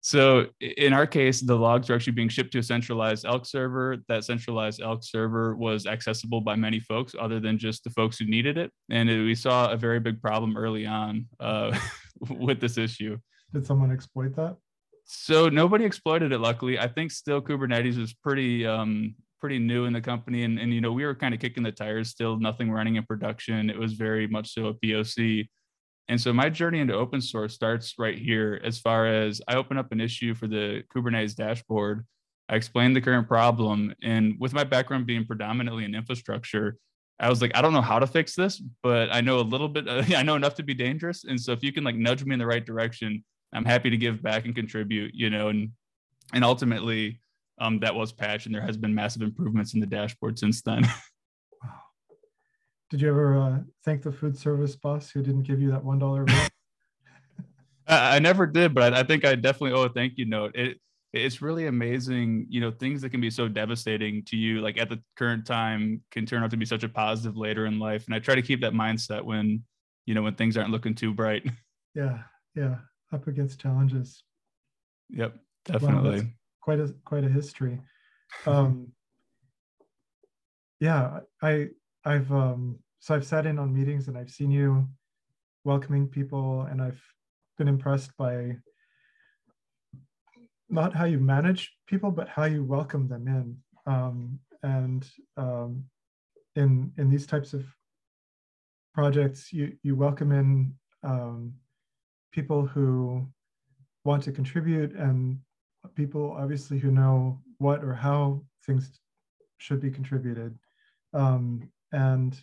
So 0.00 0.46
in 0.60 0.92
our 0.92 1.08
case, 1.08 1.40
the 1.40 1.56
logs 1.56 1.90
are 1.90 1.94
actually 1.94 2.12
being 2.12 2.28
shipped 2.28 2.52
to 2.52 2.60
a 2.60 2.62
centralized 2.62 3.26
Elk 3.26 3.44
server. 3.44 3.96
That 4.06 4.24
centralized 4.24 4.80
Elk 4.80 5.02
server 5.02 5.56
was 5.56 5.86
accessible 5.86 6.40
by 6.40 6.54
many 6.54 6.78
folks 6.78 7.16
other 7.18 7.40
than 7.40 7.58
just 7.58 7.82
the 7.82 7.90
folks 7.90 8.16
who 8.16 8.24
needed 8.24 8.56
it. 8.56 8.70
And 8.90 9.10
it, 9.10 9.22
we 9.24 9.34
saw 9.34 9.70
a 9.70 9.76
very 9.76 9.98
big 9.98 10.22
problem 10.22 10.56
early 10.56 10.86
on 10.86 11.26
uh, 11.40 11.76
with 12.30 12.60
this 12.60 12.78
issue. 12.78 13.18
Did 13.52 13.66
someone 13.66 13.90
exploit 13.90 14.36
that? 14.36 14.56
So 15.04 15.48
nobody 15.48 15.84
exploited 15.84 16.32
it. 16.32 16.38
Luckily, 16.38 16.78
I 16.78 16.86
think 16.86 17.10
still 17.10 17.42
Kubernetes 17.42 17.98
is 17.98 18.14
pretty 18.14 18.66
um, 18.66 19.14
pretty 19.40 19.58
new 19.58 19.84
in 19.84 19.92
the 19.92 20.00
company 20.00 20.44
and, 20.44 20.58
and 20.58 20.72
you 20.72 20.80
know 20.80 20.92
we 20.92 21.04
were 21.04 21.14
kind 21.14 21.34
of 21.34 21.40
kicking 21.40 21.62
the 21.62 21.72
tires 21.72 22.10
still 22.10 22.38
nothing 22.38 22.70
running 22.70 22.96
in 22.96 23.04
production. 23.04 23.70
It 23.70 23.78
was 23.78 23.94
very 23.94 24.26
much 24.26 24.52
so 24.52 24.66
a 24.66 24.74
poc 24.74 25.48
and 26.08 26.20
so 26.20 26.32
my 26.32 26.48
journey 26.48 26.80
into 26.80 26.94
open 26.94 27.20
source 27.20 27.54
starts 27.54 27.94
right 27.98 28.18
here 28.18 28.60
as 28.64 28.78
far 28.78 29.06
as 29.06 29.40
i 29.48 29.54
open 29.54 29.78
up 29.78 29.92
an 29.92 30.00
issue 30.00 30.34
for 30.34 30.46
the 30.46 30.82
kubernetes 30.94 31.34
dashboard 31.34 32.04
i 32.48 32.56
explain 32.56 32.92
the 32.92 33.00
current 33.00 33.28
problem 33.28 33.94
and 34.02 34.34
with 34.38 34.52
my 34.52 34.64
background 34.64 35.06
being 35.06 35.24
predominantly 35.24 35.84
in 35.84 35.94
infrastructure 35.94 36.76
i 37.20 37.28
was 37.28 37.40
like 37.40 37.52
i 37.54 37.62
don't 37.62 37.72
know 37.72 37.82
how 37.82 37.98
to 37.98 38.06
fix 38.06 38.34
this 38.34 38.62
but 38.82 39.08
i 39.12 39.20
know 39.20 39.38
a 39.38 39.42
little 39.42 39.68
bit 39.68 39.88
uh, 39.88 40.02
i 40.16 40.22
know 40.22 40.36
enough 40.36 40.54
to 40.54 40.62
be 40.62 40.74
dangerous 40.74 41.24
and 41.24 41.40
so 41.40 41.52
if 41.52 41.62
you 41.62 41.72
can 41.72 41.84
like 41.84 41.96
nudge 41.96 42.24
me 42.24 42.32
in 42.32 42.38
the 42.38 42.46
right 42.46 42.66
direction 42.66 43.22
i'm 43.52 43.64
happy 43.64 43.90
to 43.90 43.96
give 43.96 44.22
back 44.22 44.44
and 44.44 44.54
contribute 44.54 45.12
you 45.14 45.30
know 45.30 45.48
and 45.48 45.70
and 46.34 46.44
ultimately 46.44 47.20
um, 47.60 47.78
that 47.80 47.94
was 47.94 48.12
patched, 48.12 48.46
and 48.46 48.54
there 48.54 48.62
has 48.62 48.76
been 48.76 48.94
massive 48.94 49.22
improvements 49.22 49.74
in 49.74 49.80
the 49.80 49.86
dashboard 49.86 50.38
since 50.38 50.62
then. 50.62 50.82
wow. 51.62 51.70
Did 52.90 53.00
you 53.00 53.08
ever 53.08 53.38
uh, 53.38 53.58
thank 53.84 54.02
the 54.02 54.12
food 54.12 54.36
service 54.36 54.76
boss 54.76 55.10
who 55.10 55.22
didn't 55.22 55.42
give 55.42 55.60
you 55.60 55.70
that 55.70 55.84
one 55.84 55.98
dollar? 55.98 56.26
I, 57.86 58.16
I 58.16 58.18
never 58.18 58.46
did, 58.46 58.74
but 58.74 58.94
I, 58.94 59.00
I, 59.00 59.02
think 59.02 59.24
I 59.24 59.34
definitely 59.34 59.72
owe 59.72 59.84
a 59.84 59.88
thank 59.88 60.14
you 60.16 60.26
note. 60.26 60.54
It 60.54 60.78
it's 61.12 61.40
really 61.40 61.66
amazing, 61.66 62.46
you 62.50 62.60
know, 62.60 62.70
things 62.70 63.00
that 63.00 63.10
can 63.10 63.20
be 63.20 63.30
so 63.30 63.48
devastating 63.48 64.24
to 64.26 64.36
you, 64.36 64.60
like 64.60 64.78
at 64.78 64.90
the 64.90 65.02
current 65.16 65.46
time, 65.46 66.02
can 66.10 66.26
turn 66.26 66.42
out 66.42 66.50
to 66.50 66.56
be 66.56 66.66
such 66.66 66.84
a 66.84 66.88
positive 66.88 67.36
later 67.36 67.66
in 67.66 67.78
life. 67.78 68.04
And 68.06 68.14
I 68.14 68.18
try 68.18 68.34
to 68.34 68.42
keep 68.42 68.60
that 68.60 68.74
mindset 68.74 69.24
when, 69.24 69.62
you 70.04 70.14
know, 70.14 70.22
when 70.22 70.34
things 70.34 70.56
aren't 70.56 70.70
looking 70.70 70.94
too 70.94 71.12
bright. 71.14 71.44
Yeah, 71.94 72.18
yeah, 72.54 72.76
up 73.12 73.26
against 73.26 73.60
challenges. 73.60 74.22
Yep, 75.10 75.34
definitely. 75.64 76.20
Wow, 76.20 76.26
quite 76.60 76.80
a 76.80 76.94
quite 77.04 77.24
a 77.24 77.28
history. 77.28 77.80
Um, 78.46 78.92
yeah, 80.80 81.20
I 81.42 81.68
I've 82.04 82.30
um, 82.32 82.78
so 83.00 83.14
I've 83.14 83.26
sat 83.26 83.46
in 83.46 83.58
on 83.58 83.74
meetings 83.74 84.08
and 84.08 84.16
I've 84.16 84.30
seen 84.30 84.50
you 84.50 84.88
welcoming 85.64 86.08
people, 86.08 86.62
and 86.62 86.80
I've 86.80 87.02
been 87.56 87.68
impressed 87.68 88.16
by 88.16 88.56
not 90.70 90.94
how 90.94 91.04
you 91.04 91.18
manage 91.18 91.72
people, 91.86 92.10
but 92.10 92.28
how 92.28 92.44
you 92.44 92.64
welcome 92.64 93.08
them 93.08 93.26
in. 93.26 93.56
Um, 93.92 94.38
and 94.62 95.08
um, 95.36 95.84
in 96.56 96.92
in 96.98 97.10
these 97.10 97.26
types 97.26 97.54
of 97.54 97.64
projects, 98.94 99.52
you 99.52 99.76
you 99.82 99.96
welcome 99.96 100.32
in 100.32 100.74
um, 101.02 101.54
people 102.32 102.66
who 102.66 103.26
want 104.04 104.22
to 104.24 104.32
contribute 104.32 104.92
and 104.94 105.38
people 105.94 106.36
obviously 106.38 106.78
who 106.78 106.90
know 106.90 107.38
what 107.58 107.84
or 107.84 107.94
how 107.94 108.42
things 108.66 109.00
should 109.58 109.80
be 109.80 109.90
contributed. 109.90 110.56
Um, 111.12 111.70
and 111.92 112.38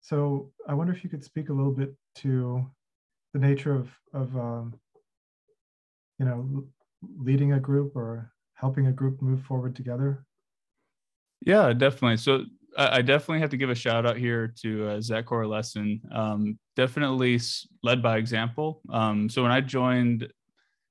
so 0.00 0.52
I 0.68 0.74
wonder 0.74 0.92
if 0.92 1.02
you 1.02 1.10
could 1.10 1.24
speak 1.24 1.48
a 1.48 1.52
little 1.52 1.72
bit 1.72 1.94
to 2.16 2.64
the 3.32 3.40
nature 3.40 3.74
of, 3.74 3.88
of 4.12 4.36
um, 4.36 4.74
you 6.18 6.26
know, 6.26 6.64
leading 7.18 7.52
a 7.52 7.60
group 7.60 7.96
or 7.96 8.32
helping 8.54 8.86
a 8.86 8.92
group 8.92 9.20
move 9.20 9.42
forward 9.42 9.74
together. 9.74 10.24
Yeah, 11.40 11.72
definitely. 11.72 12.16
So 12.16 12.44
I 12.78 13.00
definitely 13.00 13.40
have 13.40 13.50
to 13.50 13.56
give 13.56 13.70
a 13.70 13.74
shout 13.74 14.06
out 14.06 14.16
here 14.16 14.52
to 14.62 14.88
uh, 14.88 15.00
Zach 15.00 15.26
Corleissen. 15.26 16.00
Um, 16.12 16.58
definitely 16.74 17.40
led 17.82 18.02
by 18.02 18.18
example. 18.18 18.82
Um, 18.90 19.28
so 19.28 19.42
when 19.42 19.52
I 19.52 19.60
joined 19.60 20.28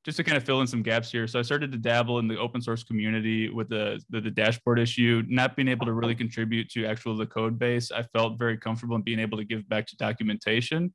just 0.06 0.18
to 0.18 0.24
kind 0.24 0.38
of 0.38 0.44
fill 0.44 0.62
in 0.62 0.68
some 0.68 0.84
gaps 0.84 1.12
here. 1.12 1.28
So 1.28 1.40
I 1.40 1.42
started 1.42 1.72
to 1.72 1.80
dabble 1.80 2.20
in 2.20 2.28
the 2.28 2.38
open 2.38 2.62
source 2.62 2.84
community 2.84 3.50
with 3.50 3.70
the, 3.70 4.00
the, 4.12 4.22
the 4.22 4.30
dashboard 4.30 4.78
issue, 4.78 5.24
not 5.28 5.56
being 5.56 5.68
able 5.68 5.88
to 5.88 5.94
really 5.94 6.14
contribute 6.14 6.70
to 6.72 6.86
actual 6.86 7.18
the 7.18 7.26
code 7.26 7.58
base. 7.58 7.92
I 7.92 8.04
felt 8.04 8.38
very 8.38 8.56
comfortable 8.56 8.96
in 8.96 9.02
being 9.02 9.20
able 9.20 9.40
to 9.40 9.44
give 9.44 9.68
back 9.68 9.88
to 9.88 9.98
documentation. 9.98 10.94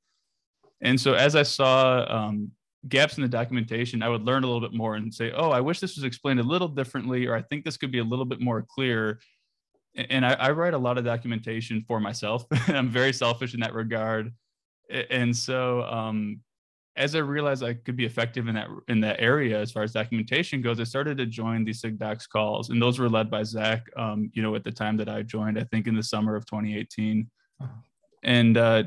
And 0.80 0.98
so 0.98 1.14
as 1.14 1.34
I 1.34 1.42
saw 1.42 2.06
um, 2.08 2.52
gaps 2.88 3.16
in 3.16 3.22
the 3.22 3.28
documentation, 3.28 4.00
I 4.00 4.08
would 4.08 4.22
learn 4.22 4.44
a 4.44 4.46
little 4.46 4.60
bit 4.60 4.76
more 4.76 4.94
and 4.94 5.12
say, 5.12 5.32
oh, 5.32 5.50
I 5.50 5.60
wish 5.60 5.80
this 5.80 5.96
was 5.96 6.04
explained 6.04 6.38
a 6.38 6.44
little 6.44 6.68
differently, 6.68 7.26
or 7.26 7.34
I 7.34 7.42
think 7.42 7.64
this 7.64 7.76
could 7.76 7.90
be 7.90 7.98
a 7.98 8.04
little 8.04 8.24
bit 8.24 8.40
more 8.40 8.62
clear. 8.62 9.18
And 9.96 10.24
I, 10.24 10.34
I 10.34 10.50
write 10.52 10.72
a 10.72 10.78
lot 10.78 10.98
of 10.98 11.04
documentation 11.04 11.84
for 11.88 11.98
myself. 11.98 12.44
I'm 12.68 12.88
very 12.88 13.12
selfish 13.12 13.54
in 13.54 13.60
that 13.60 13.74
regard. 13.74 14.32
And 15.10 15.36
so 15.36 15.82
um, 15.82 16.42
as 17.00 17.14
I 17.14 17.20
realized 17.20 17.64
I 17.64 17.72
could 17.72 17.96
be 17.96 18.04
effective 18.04 18.46
in 18.46 18.54
that 18.54 18.68
in 18.88 19.00
that 19.00 19.16
area 19.20 19.58
as 19.58 19.72
far 19.72 19.82
as 19.82 19.92
documentation 19.92 20.60
goes, 20.60 20.78
I 20.78 20.84
started 20.84 21.16
to 21.16 21.26
join 21.26 21.64
the 21.64 21.72
SIGDocs 21.72 22.28
calls, 22.28 22.68
and 22.68 22.80
those 22.80 22.98
were 22.98 23.08
led 23.08 23.30
by 23.30 23.42
Zach. 23.42 23.86
Um, 23.96 24.30
you 24.34 24.42
know, 24.42 24.54
at 24.54 24.64
the 24.64 24.70
time 24.70 24.98
that 24.98 25.08
I 25.08 25.22
joined, 25.22 25.58
I 25.58 25.64
think 25.64 25.86
in 25.86 25.94
the 25.96 26.02
summer 26.02 26.36
of 26.36 26.44
2018, 26.44 27.28
uh-huh. 27.62 27.72
and 28.22 28.58
uh, 28.58 28.82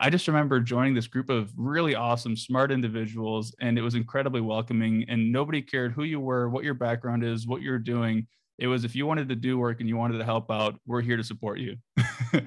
I 0.00 0.10
just 0.10 0.26
remember 0.26 0.58
joining 0.58 0.94
this 0.94 1.06
group 1.06 1.30
of 1.30 1.52
really 1.56 1.94
awesome, 1.94 2.36
smart 2.36 2.72
individuals, 2.72 3.54
and 3.60 3.78
it 3.78 3.82
was 3.82 3.94
incredibly 3.94 4.40
welcoming. 4.40 5.04
And 5.08 5.30
nobody 5.30 5.62
cared 5.62 5.92
who 5.92 6.02
you 6.02 6.18
were, 6.18 6.48
what 6.48 6.64
your 6.64 6.74
background 6.74 7.22
is, 7.22 7.46
what 7.46 7.62
you're 7.62 7.78
doing. 7.78 8.26
It 8.58 8.66
was 8.66 8.84
if 8.84 8.96
you 8.96 9.06
wanted 9.06 9.28
to 9.28 9.36
do 9.36 9.58
work 9.58 9.78
and 9.78 9.88
you 9.88 9.96
wanted 9.96 10.18
to 10.18 10.24
help 10.24 10.50
out, 10.50 10.74
we're 10.86 11.02
here 11.02 11.16
to 11.16 11.24
support 11.24 11.60
you. 11.60 11.76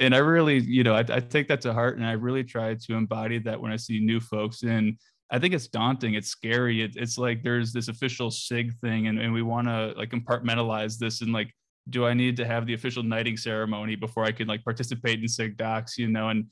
and 0.00 0.14
I 0.14 0.18
really, 0.18 0.58
you 0.58 0.82
know, 0.84 0.94
I, 0.94 1.04
I, 1.08 1.20
take 1.20 1.48
that 1.48 1.60
to 1.62 1.72
heart, 1.72 1.96
and 1.96 2.06
I 2.06 2.12
really 2.12 2.44
try 2.44 2.74
to 2.74 2.94
embody 2.94 3.38
that 3.40 3.60
when 3.60 3.72
I 3.72 3.76
see 3.76 4.00
new 4.00 4.20
folks. 4.20 4.62
And 4.62 4.98
I 5.30 5.38
think 5.38 5.54
it's 5.54 5.68
daunting. 5.68 6.14
It's 6.14 6.28
scary. 6.28 6.82
It, 6.82 6.96
it's 6.96 7.18
like 7.18 7.42
there's 7.42 7.72
this 7.72 7.88
official 7.88 8.30
SIG 8.30 8.72
thing, 8.80 9.08
and, 9.08 9.18
and 9.18 9.32
we 9.32 9.42
want 9.42 9.66
to 9.68 9.94
like 9.96 10.10
compartmentalize 10.10 10.98
this 10.98 11.22
and 11.22 11.32
like 11.32 11.52
do 11.88 12.04
I 12.06 12.14
need 12.14 12.36
to 12.38 12.44
have 12.44 12.66
the 12.66 12.74
official 12.74 13.02
knighting 13.02 13.36
ceremony 13.36 13.94
before 13.94 14.24
I 14.24 14.32
can 14.32 14.48
like 14.48 14.64
participate 14.64 15.20
in 15.20 15.28
SIG 15.28 15.56
docs, 15.56 15.98
you 15.98 16.08
know, 16.08 16.30
and 16.30 16.46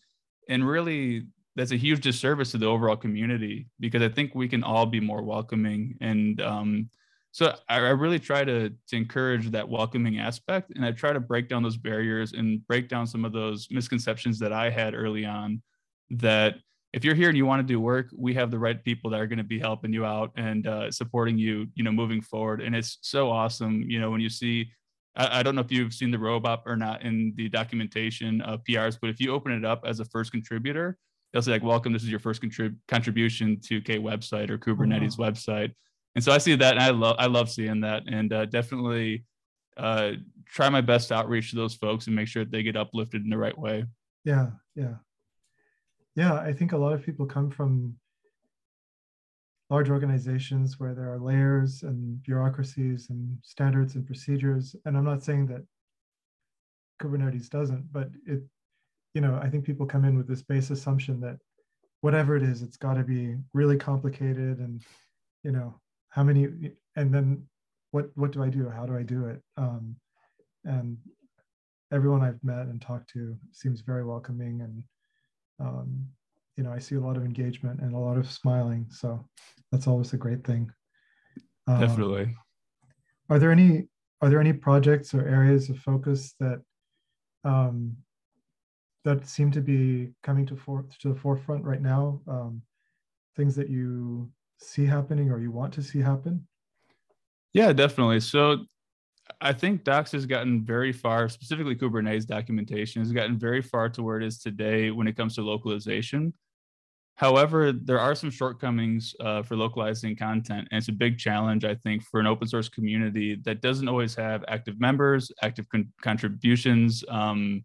and 0.48 0.66
really 0.66 1.26
that's 1.56 1.72
a 1.72 1.76
huge 1.76 2.00
disservice 2.00 2.50
to 2.52 2.58
the 2.58 2.66
overall 2.66 2.96
community 2.96 3.68
because 3.80 4.02
I 4.02 4.08
think 4.08 4.34
we 4.34 4.48
can 4.48 4.64
all 4.64 4.86
be 4.86 5.00
more 5.00 5.22
welcoming. 5.22 5.96
And 6.00 6.40
um, 6.40 6.88
so 7.34 7.52
I, 7.68 7.78
I, 7.78 7.90
really 7.90 8.20
try 8.20 8.44
to, 8.44 8.70
to 8.70 8.96
encourage 8.96 9.50
that 9.50 9.68
welcoming 9.68 10.20
aspect. 10.20 10.70
And 10.76 10.84
I 10.84 10.92
try 10.92 11.12
to 11.12 11.18
break 11.18 11.48
down 11.48 11.64
those 11.64 11.76
barriers 11.76 12.32
and 12.32 12.64
break 12.68 12.88
down 12.88 13.08
some 13.08 13.24
of 13.24 13.32
those 13.32 13.66
misconceptions 13.72 14.38
that 14.38 14.52
I 14.52 14.70
had 14.70 14.94
early 14.94 15.24
on 15.24 15.60
that 16.10 16.54
if 16.92 17.04
you're 17.04 17.16
here 17.16 17.28
and 17.28 17.36
you 17.36 17.44
want 17.44 17.58
to 17.58 17.66
do 17.66 17.80
work, 17.80 18.06
we 18.16 18.34
have 18.34 18.52
the 18.52 18.58
right 18.60 18.80
people 18.84 19.10
that 19.10 19.20
are 19.20 19.26
going 19.26 19.38
to 19.38 19.42
be 19.42 19.58
helping 19.58 19.92
you 19.92 20.04
out 20.04 20.30
and 20.36 20.68
uh, 20.68 20.92
supporting 20.92 21.36
you, 21.36 21.66
you 21.74 21.82
know, 21.82 21.90
moving 21.90 22.20
forward. 22.20 22.62
And 22.62 22.72
it's 22.72 22.98
so 23.00 23.32
awesome, 23.32 23.82
you 23.82 23.98
know, 23.98 24.12
when 24.12 24.20
you 24.20 24.30
see 24.30 24.70
I, 25.16 25.40
I 25.40 25.42
don't 25.42 25.56
know 25.56 25.60
if 25.60 25.72
you've 25.72 25.92
seen 25.92 26.12
the 26.12 26.18
robot 26.20 26.62
or 26.66 26.76
not 26.76 27.02
in 27.02 27.32
the 27.34 27.48
documentation 27.48 28.42
of 28.42 28.62
PRs, 28.62 28.96
but 29.00 29.10
if 29.10 29.18
you 29.18 29.32
open 29.32 29.50
it 29.50 29.64
up 29.64 29.82
as 29.84 29.98
a 29.98 30.04
first 30.04 30.30
contributor, 30.30 30.96
they'll 31.32 31.42
say 31.42 31.50
like, 31.50 31.64
welcome, 31.64 31.92
this 31.92 32.04
is 32.04 32.10
your 32.10 32.20
first 32.20 32.40
contrib- 32.40 32.76
contribution 32.86 33.58
to 33.64 33.80
K 33.80 33.98
website 33.98 34.50
or 34.50 34.58
Kubernetes 34.58 35.16
oh, 35.18 35.22
wow. 35.22 35.30
website. 35.30 35.72
And 36.14 36.22
so 36.22 36.32
I 36.32 36.38
see 36.38 36.54
that 36.56 36.74
and 36.74 36.82
I 36.82 36.90
love, 36.90 37.16
I 37.18 37.26
love 37.26 37.50
seeing 37.50 37.80
that 37.80 38.04
and 38.06 38.32
uh, 38.32 38.46
definitely 38.46 39.24
uh, 39.76 40.12
try 40.46 40.68
my 40.68 40.80
best 40.80 41.08
to 41.08 41.14
outreach 41.14 41.50
to 41.50 41.56
those 41.56 41.74
folks 41.74 42.06
and 42.06 42.14
make 42.14 42.28
sure 42.28 42.44
that 42.44 42.52
they 42.52 42.62
get 42.62 42.76
uplifted 42.76 43.22
in 43.22 43.30
the 43.30 43.38
right 43.38 43.56
way. 43.58 43.84
Yeah. 44.24 44.50
Yeah. 44.76 44.94
Yeah. 46.14 46.34
I 46.34 46.52
think 46.52 46.72
a 46.72 46.78
lot 46.78 46.92
of 46.92 47.04
people 47.04 47.26
come 47.26 47.50
from 47.50 47.96
large 49.70 49.90
organizations 49.90 50.78
where 50.78 50.94
there 50.94 51.12
are 51.12 51.18
layers 51.18 51.82
and 51.82 52.22
bureaucracies 52.22 53.10
and 53.10 53.36
standards 53.42 53.96
and 53.96 54.06
procedures. 54.06 54.76
And 54.84 54.96
I'm 54.96 55.04
not 55.04 55.24
saying 55.24 55.46
that 55.48 55.64
Kubernetes 57.02 57.48
doesn't, 57.48 57.92
but 57.92 58.08
it, 58.26 58.42
you 59.14 59.20
know, 59.20 59.40
I 59.42 59.48
think 59.48 59.64
people 59.64 59.86
come 59.86 60.04
in 60.04 60.16
with 60.16 60.28
this 60.28 60.42
base 60.42 60.70
assumption 60.70 61.20
that 61.20 61.38
whatever 62.02 62.36
it 62.36 62.42
is, 62.42 62.62
it's 62.62 62.76
got 62.76 62.94
to 62.94 63.02
be 63.02 63.36
really 63.52 63.76
complicated 63.76 64.58
and, 64.58 64.82
you 65.42 65.50
know, 65.50 65.80
how 66.14 66.22
many, 66.22 66.46
and 66.94 67.12
then 67.12 67.44
what 67.90 68.10
what 68.14 68.30
do 68.30 68.42
I 68.42 68.48
do? 68.48 68.68
How 68.68 68.86
do 68.86 68.96
I 68.96 69.02
do 69.02 69.26
it? 69.26 69.42
Um, 69.56 69.96
and 70.64 70.96
everyone 71.92 72.22
I've 72.22 72.42
met 72.42 72.66
and 72.66 72.80
talked 72.80 73.10
to 73.10 73.36
seems 73.52 73.80
very 73.80 74.04
welcoming 74.04 74.60
and 74.60 74.82
um, 75.60 76.06
you 76.56 76.62
know, 76.62 76.72
I 76.72 76.78
see 76.78 76.94
a 76.94 77.00
lot 77.00 77.16
of 77.16 77.24
engagement 77.24 77.80
and 77.80 77.94
a 77.94 77.98
lot 77.98 78.16
of 78.16 78.30
smiling. 78.30 78.86
So 78.90 79.24
that's 79.72 79.88
always 79.88 80.12
a 80.12 80.16
great 80.16 80.44
thing. 80.44 80.70
Um, 81.66 81.80
Definitely. 81.80 82.36
Are 83.28 83.38
there 83.38 83.50
any 83.50 83.88
are 84.20 84.28
there 84.30 84.40
any 84.40 84.52
projects 84.52 85.14
or 85.14 85.26
areas 85.26 85.68
of 85.68 85.78
focus 85.78 86.34
that 86.38 86.60
um, 87.42 87.96
that 89.04 89.26
seem 89.26 89.50
to 89.50 89.60
be 89.60 90.12
coming 90.22 90.46
to 90.46 90.56
for 90.56 90.84
to 91.00 91.08
the 91.08 91.18
forefront 91.18 91.64
right 91.64 91.82
now? 91.82 92.20
Um, 92.28 92.62
things 93.36 93.56
that 93.56 93.68
you 93.68 94.30
see 94.64 94.86
happening 94.86 95.30
or 95.30 95.38
you 95.38 95.50
want 95.50 95.72
to 95.74 95.82
see 95.82 96.00
happen? 96.00 96.46
Yeah, 97.52 97.72
definitely. 97.72 98.20
So 98.20 98.64
I 99.40 99.52
think 99.52 99.84
Docs 99.84 100.12
has 100.12 100.26
gotten 100.26 100.64
very 100.64 100.92
far, 100.92 101.28
specifically 101.28 101.76
Kubernetes 101.76 102.26
documentation 102.26 103.02
has 103.02 103.12
gotten 103.12 103.38
very 103.38 103.62
far 103.62 103.88
to 103.90 104.02
where 104.02 104.20
it 104.20 104.26
is 104.26 104.38
today 104.38 104.90
when 104.90 105.06
it 105.06 105.16
comes 105.16 105.34
to 105.36 105.42
localization. 105.42 106.34
However, 107.16 107.70
there 107.70 108.00
are 108.00 108.16
some 108.16 108.30
shortcomings 108.30 109.14
uh, 109.20 109.42
for 109.42 109.56
localizing 109.56 110.16
content, 110.16 110.66
and 110.70 110.78
it's 110.78 110.88
a 110.88 110.92
big 110.92 111.16
challenge, 111.16 111.64
I 111.64 111.76
think, 111.76 112.02
for 112.02 112.18
an 112.18 112.26
open 112.26 112.48
source 112.48 112.68
community 112.68 113.36
that 113.44 113.62
doesn't 113.62 113.86
always 113.86 114.16
have 114.16 114.44
active 114.48 114.80
members, 114.80 115.30
active 115.40 115.68
con- 115.68 115.92
contributions. 116.02 117.04
Um, 117.08 117.64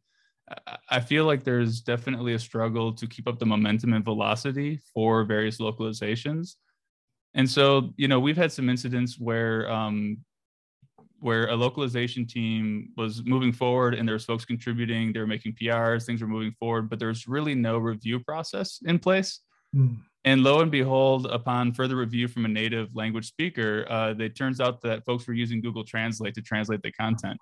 I 0.89 0.99
feel 0.99 1.25
like 1.25 1.43
there's 1.43 1.81
definitely 1.81 2.33
a 2.33 2.39
struggle 2.39 2.93
to 2.93 3.07
keep 3.07 3.27
up 3.27 3.39
the 3.39 3.45
momentum 3.45 3.93
and 3.93 4.05
velocity 4.05 4.79
for 4.93 5.23
various 5.23 5.57
localizations. 5.57 6.55
And 7.39 7.49
so, 7.49 7.93
you 7.95 8.09
know, 8.09 8.19
we've 8.19 8.35
had 8.35 8.51
some 8.51 8.67
incidents 8.67 9.17
where 9.17 9.71
um, 9.71 10.17
where 11.21 11.47
a 11.47 11.55
localization 11.55 12.25
team 12.27 12.89
was 12.97 13.23
moving 13.23 13.53
forward 13.53 13.93
and 13.93 14.05
there's 14.05 14.25
folks 14.25 14.43
contributing, 14.43 15.13
they 15.13 15.21
were 15.21 15.33
making 15.35 15.53
PRs, 15.53 16.05
things 16.05 16.21
were 16.21 16.27
moving 16.27 16.51
forward, 16.59 16.89
but 16.89 16.99
there's 16.99 17.29
really 17.29 17.55
no 17.55 17.77
review 17.77 18.19
process 18.19 18.79
in 18.85 18.99
place. 18.99 19.39
Mm. 19.73 19.99
And 20.25 20.43
lo 20.43 20.59
and 20.59 20.69
behold, 20.69 21.27
upon 21.27 21.71
further 21.71 21.95
review 21.95 22.27
from 22.27 22.43
a 22.43 22.49
native 22.49 22.93
language 22.93 23.27
speaker, 23.29 23.85
uh, 23.89 24.13
it 24.19 24.35
turns 24.35 24.59
out 24.59 24.81
that 24.81 25.05
folks 25.05 25.25
were 25.25 25.33
using 25.33 25.61
Google 25.61 25.85
Translate 25.85 26.33
to 26.35 26.41
translate 26.41 26.81
the 26.81 26.91
content. 26.91 27.37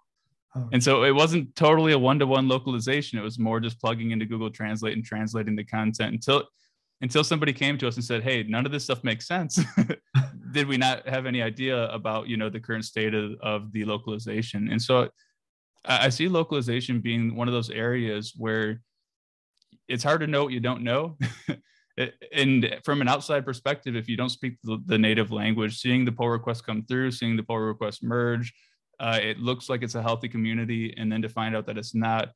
Oh. 0.55 0.69
And 0.73 0.83
so 0.83 1.05
it 1.05 1.15
wasn't 1.15 1.55
totally 1.55 1.93
a 1.93 1.99
one-to-one 1.99 2.47
localization. 2.47 3.17
It 3.17 3.23
was 3.23 3.39
more 3.39 3.59
just 3.59 3.81
plugging 3.81 4.11
into 4.11 4.27
Google 4.27 4.51
Translate 4.51 4.95
and 4.95 5.03
translating 5.03 5.55
the 5.55 5.63
content 5.63 6.13
until 6.13 6.43
until 7.01 7.23
somebody 7.23 7.53
came 7.53 7.77
to 7.77 7.87
us 7.87 7.95
and 7.95 8.03
said, 8.03 8.23
"Hey, 8.23 8.43
none 8.43 8.65
of 8.65 8.71
this 8.71 8.83
stuff 8.83 9.03
makes 9.03 9.27
sense." 9.27 9.59
Did 10.51 10.67
we 10.67 10.77
not 10.77 11.07
have 11.07 11.25
any 11.25 11.41
idea 11.41 11.87
about 11.89 12.27
you 12.27 12.37
know 12.37 12.49
the 12.49 12.59
current 12.59 12.85
state 12.85 13.13
of, 13.13 13.33
of 13.41 13.71
the 13.71 13.85
localization? 13.85 14.69
And 14.71 14.81
so, 14.81 15.09
I, 15.85 16.05
I 16.05 16.09
see 16.09 16.27
localization 16.27 16.99
being 16.99 17.35
one 17.35 17.47
of 17.47 17.53
those 17.53 17.69
areas 17.69 18.33
where 18.37 18.81
it's 19.87 20.03
hard 20.03 20.21
to 20.21 20.27
know 20.27 20.43
what 20.43 20.53
you 20.53 20.59
don't 20.59 20.83
know. 20.83 21.17
and 22.33 22.79
from 22.83 23.01
an 23.01 23.07
outside 23.07 23.45
perspective, 23.45 23.95
if 23.95 24.07
you 24.07 24.17
don't 24.17 24.29
speak 24.29 24.57
the, 24.63 24.77
the, 24.85 24.97
native 24.97 25.31
language, 25.31 25.79
seeing 25.79 26.05
the 26.05 26.11
pull 26.11 26.29
request 26.29 26.65
come 26.65 26.83
through, 26.83 27.11
seeing 27.11 27.35
the 27.35 27.43
pull 27.43 27.57
request 27.57 28.03
merge, 28.03 28.53
uh, 28.99 29.19
it 29.21 29.39
looks 29.39 29.69
like 29.69 29.83
it's 29.83 29.95
a 29.95 30.01
healthy 30.01 30.27
community, 30.27 30.93
and 30.97 31.11
then 31.11 31.21
to 31.21 31.29
find 31.29 31.55
out 31.55 31.65
that 31.65 31.77
it's 31.77 31.95
not, 31.95 32.29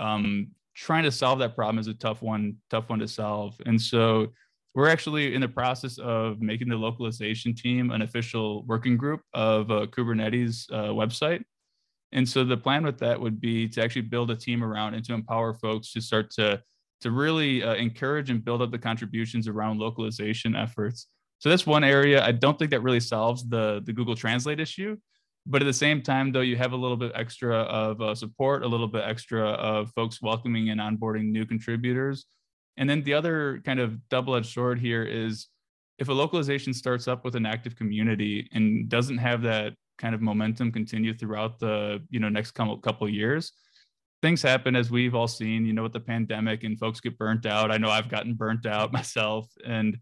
um, 0.00 0.48
trying 0.76 1.04
to 1.04 1.10
solve 1.10 1.38
that 1.38 1.56
problem 1.56 1.78
is 1.78 1.86
a 1.86 1.94
tough 1.94 2.22
one, 2.22 2.56
tough 2.70 2.90
one 2.90 2.98
to 2.98 3.08
solve. 3.08 3.58
And 3.64 3.80
so 3.80 4.28
we're 4.74 4.90
actually 4.90 5.34
in 5.34 5.40
the 5.40 5.48
process 5.48 5.96
of 5.98 6.42
making 6.42 6.68
the 6.68 6.76
localization 6.76 7.54
team 7.54 7.90
an 7.90 8.02
official 8.02 8.62
working 8.66 8.98
group 8.98 9.22
of 9.32 9.70
a 9.70 9.86
Kubernetes 9.86 10.70
uh, 10.70 10.92
website. 10.92 11.42
And 12.12 12.28
so 12.28 12.44
the 12.44 12.58
plan 12.58 12.84
with 12.84 12.98
that 12.98 13.18
would 13.18 13.40
be 13.40 13.68
to 13.68 13.82
actually 13.82 14.02
build 14.02 14.30
a 14.30 14.36
team 14.36 14.62
around 14.62 14.94
and 14.94 15.04
to 15.06 15.14
empower 15.14 15.54
folks 15.54 15.92
to 15.92 16.00
start 16.00 16.30
to 16.32 16.62
to 17.02 17.10
really 17.10 17.62
uh, 17.62 17.74
encourage 17.74 18.30
and 18.30 18.42
build 18.44 18.62
up 18.62 18.70
the 18.70 18.78
contributions 18.78 19.48
around 19.48 19.78
localization 19.78 20.56
efforts. 20.56 21.08
So 21.38 21.50
that's 21.50 21.66
one 21.66 21.84
area. 21.84 22.24
I 22.24 22.32
don't 22.32 22.58
think 22.58 22.70
that 22.70 22.82
really 22.82 23.00
solves 23.00 23.48
the 23.48 23.82
the 23.84 23.92
Google 23.92 24.14
Translate 24.14 24.60
issue, 24.60 24.96
but 25.46 25.62
at 25.62 25.66
the 25.66 25.72
same 25.72 26.02
time 26.02 26.32
though 26.32 26.40
you 26.40 26.56
have 26.56 26.72
a 26.72 26.76
little 26.76 26.96
bit 26.96 27.12
extra 27.14 27.56
of 27.56 28.00
uh, 28.00 28.14
support 28.14 28.62
a 28.62 28.66
little 28.66 28.88
bit 28.88 29.04
extra 29.04 29.50
of 29.50 29.90
folks 29.92 30.20
welcoming 30.20 30.70
and 30.70 30.80
onboarding 30.80 31.30
new 31.30 31.46
contributors. 31.46 32.26
And 32.76 32.90
then 32.90 33.02
the 33.04 33.14
other 33.14 33.62
kind 33.64 33.80
of 33.80 34.06
double-edged 34.08 34.52
sword 34.52 34.78
here 34.78 35.02
is 35.02 35.46
if 35.98 36.08
a 36.08 36.12
localization 36.12 36.74
starts 36.74 37.08
up 37.08 37.24
with 37.24 37.36
an 37.36 37.46
active 37.46 37.74
community 37.76 38.48
and 38.52 38.88
doesn't 38.88 39.18
have 39.18 39.42
that 39.42 39.74
kind 39.98 40.14
of 40.14 40.20
momentum 40.20 40.70
continue 40.70 41.14
throughout 41.14 41.58
the 41.58 42.02
you 42.10 42.20
know 42.20 42.28
next 42.28 42.50
couple 42.50 42.76
couple 42.78 43.08
years 43.08 43.52
things 44.20 44.42
happen 44.42 44.76
as 44.76 44.90
we've 44.90 45.14
all 45.14 45.28
seen 45.28 45.64
you 45.64 45.72
know 45.72 45.82
with 45.82 45.92
the 45.94 46.00
pandemic 46.00 46.64
and 46.64 46.78
folks 46.78 47.00
get 47.00 47.16
burnt 47.16 47.46
out. 47.46 47.70
I 47.70 47.78
know 47.78 47.88
i've 47.88 48.10
gotten 48.10 48.34
burnt 48.34 48.66
out 48.66 48.92
myself 49.00 49.48
and 49.64 49.98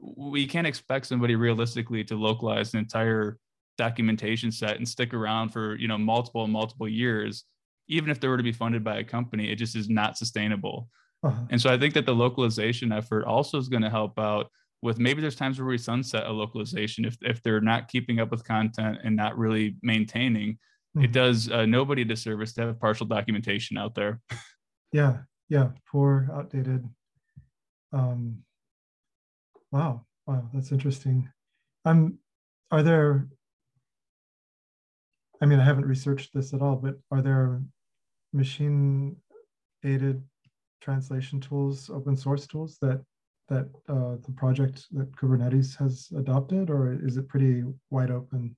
we 0.00 0.46
can't 0.46 0.66
expect 0.66 1.06
somebody 1.06 1.34
realistically 1.34 2.04
to 2.04 2.14
localize 2.14 2.74
an 2.74 2.80
entire 2.80 3.38
documentation 3.78 4.52
set 4.52 4.76
and 4.76 4.86
stick 4.86 5.14
around 5.14 5.48
for 5.50 5.76
you 5.76 5.88
know 5.88 5.96
multiple 5.96 6.46
multiple 6.46 6.88
years 6.88 7.44
even 7.88 8.10
if 8.10 8.20
they 8.20 8.28
were 8.28 8.36
to 8.36 8.42
be 8.42 8.52
funded 8.52 8.84
by 8.84 8.98
a 8.98 9.04
company 9.04 9.50
it 9.50 9.56
just 9.56 9.76
is 9.76 9.88
not 9.88 10.18
sustainable 10.18 10.88
uh-huh. 11.22 11.40
and 11.50 11.60
so 11.60 11.72
i 11.72 11.78
think 11.78 11.94
that 11.94 12.04
the 12.04 12.14
localization 12.14 12.92
effort 12.92 13.24
also 13.24 13.56
is 13.56 13.68
going 13.68 13.82
to 13.82 13.88
help 13.88 14.18
out 14.18 14.50
with 14.82 14.98
maybe 14.98 15.20
there's 15.20 15.36
times 15.36 15.58
where 15.58 15.66
we 15.66 15.78
sunset 15.78 16.26
a 16.26 16.30
localization 16.30 17.04
if, 17.04 17.16
if 17.22 17.42
they're 17.42 17.60
not 17.60 17.88
keeping 17.88 18.20
up 18.20 18.30
with 18.30 18.44
content 18.44 18.98
and 19.02 19.16
not 19.16 19.38
really 19.38 19.76
maintaining 19.82 20.52
mm-hmm. 20.52 21.04
it 21.04 21.12
does 21.12 21.50
uh, 21.50 21.64
nobody 21.64 22.02
a 22.02 22.04
disservice 22.04 22.52
to 22.52 22.62
have 22.62 22.80
partial 22.80 23.06
documentation 23.06 23.78
out 23.78 23.94
there 23.94 24.20
yeah 24.92 25.18
yeah 25.48 25.68
poor 25.90 26.28
outdated 26.34 26.84
um 27.92 28.38
wow 29.70 30.04
wow 30.26 30.48
that's 30.52 30.72
interesting 30.72 31.28
um 31.84 32.18
are 32.70 32.82
there 32.82 33.28
I 35.40 35.46
mean, 35.46 35.60
I 35.60 35.64
haven't 35.64 35.86
researched 35.86 36.34
this 36.34 36.52
at 36.52 36.62
all, 36.62 36.76
but 36.76 36.96
are 37.10 37.22
there 37.22 37.62
machine 38.32 39.16
aided 39.84 40.22
translation 40.80 41.40
tools, 41.40 41.90
open 41.90 42.16
source 42.16 42.46
tools 42.46 42.78
that 42.82 43.02
that 43.48 43.66
uh, 43.88 44.16
the 44.26 44.32
project 44.36 44.84
that 44.92 45.10
Kubernetes 45.12 45.74
has 45.78 46.10
adopted, 46.16 46.68
or 46.68 46.92
is 47.02 47.16
it 47.16 47.28
pretty 47.28 47.64
wide 47.90 48.10
open? 48.10 48.54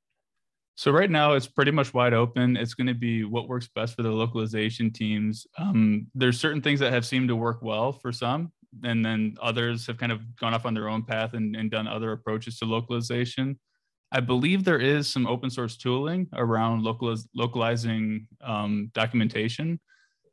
So 0.74 0.90
right 0.90 1.10
now 1.10 1.34
it's 1.34 1.46
pretty 1.46 1.70
much 1.70 1.94
wide 1.94 2.12
open. 2.12 2.56
It's 2.56 2.74
going 2.74 2.88
to 2.88 2.94
be 2.94 3.22
what 3.22 3.48
works 3.48 3.68
best 3.72 3.94
for 3.94 4.02
the 4.02 4.10
localization 4.10 4.90
teams. 4.90 5.46
Um, 5.58 6.06
there's 6.14 6.40
certain 6.40 6.62
things 6.62 6.80
that 6.80 6.92
have 6.92 7.06
seemed 7.06 7.28
to 7.28 7.36
work 7.36 7.58
well 7.62 7.92
for 7.92 8.10
some, 8.12 8.50
and 8.82 9.04
then 9.04 9.36
others 9.40 9.86
have 9.86 9.98
kind 9.98 10.10
of 10.10 10.22
gone 10.36 10.54
off 10.54 10.66
on 10.66 10.74
their 10.74 10.88
own 10.88 11.04
path 11.04 11.34
and, 11.34 11.54
and 11.54 11.70
done 11.70 11.86
other 11.86 12.12
approaches 12.12 12.58
to 12.58 12.64
localization. 12.64 13.60
I 14.12 14.20
believe 14.20 14.64
there 14.64 14.78
is 14.80 15.08
some 15.08 15.26
open 15.26 15.50
source 15.50 15.76
tooling 15.76 16.28
around 16.34 16.82
localiz- 16.82 17.28
localizing 17.34 18.26
um, 18.42 18.90
documentation. 18.92 19.78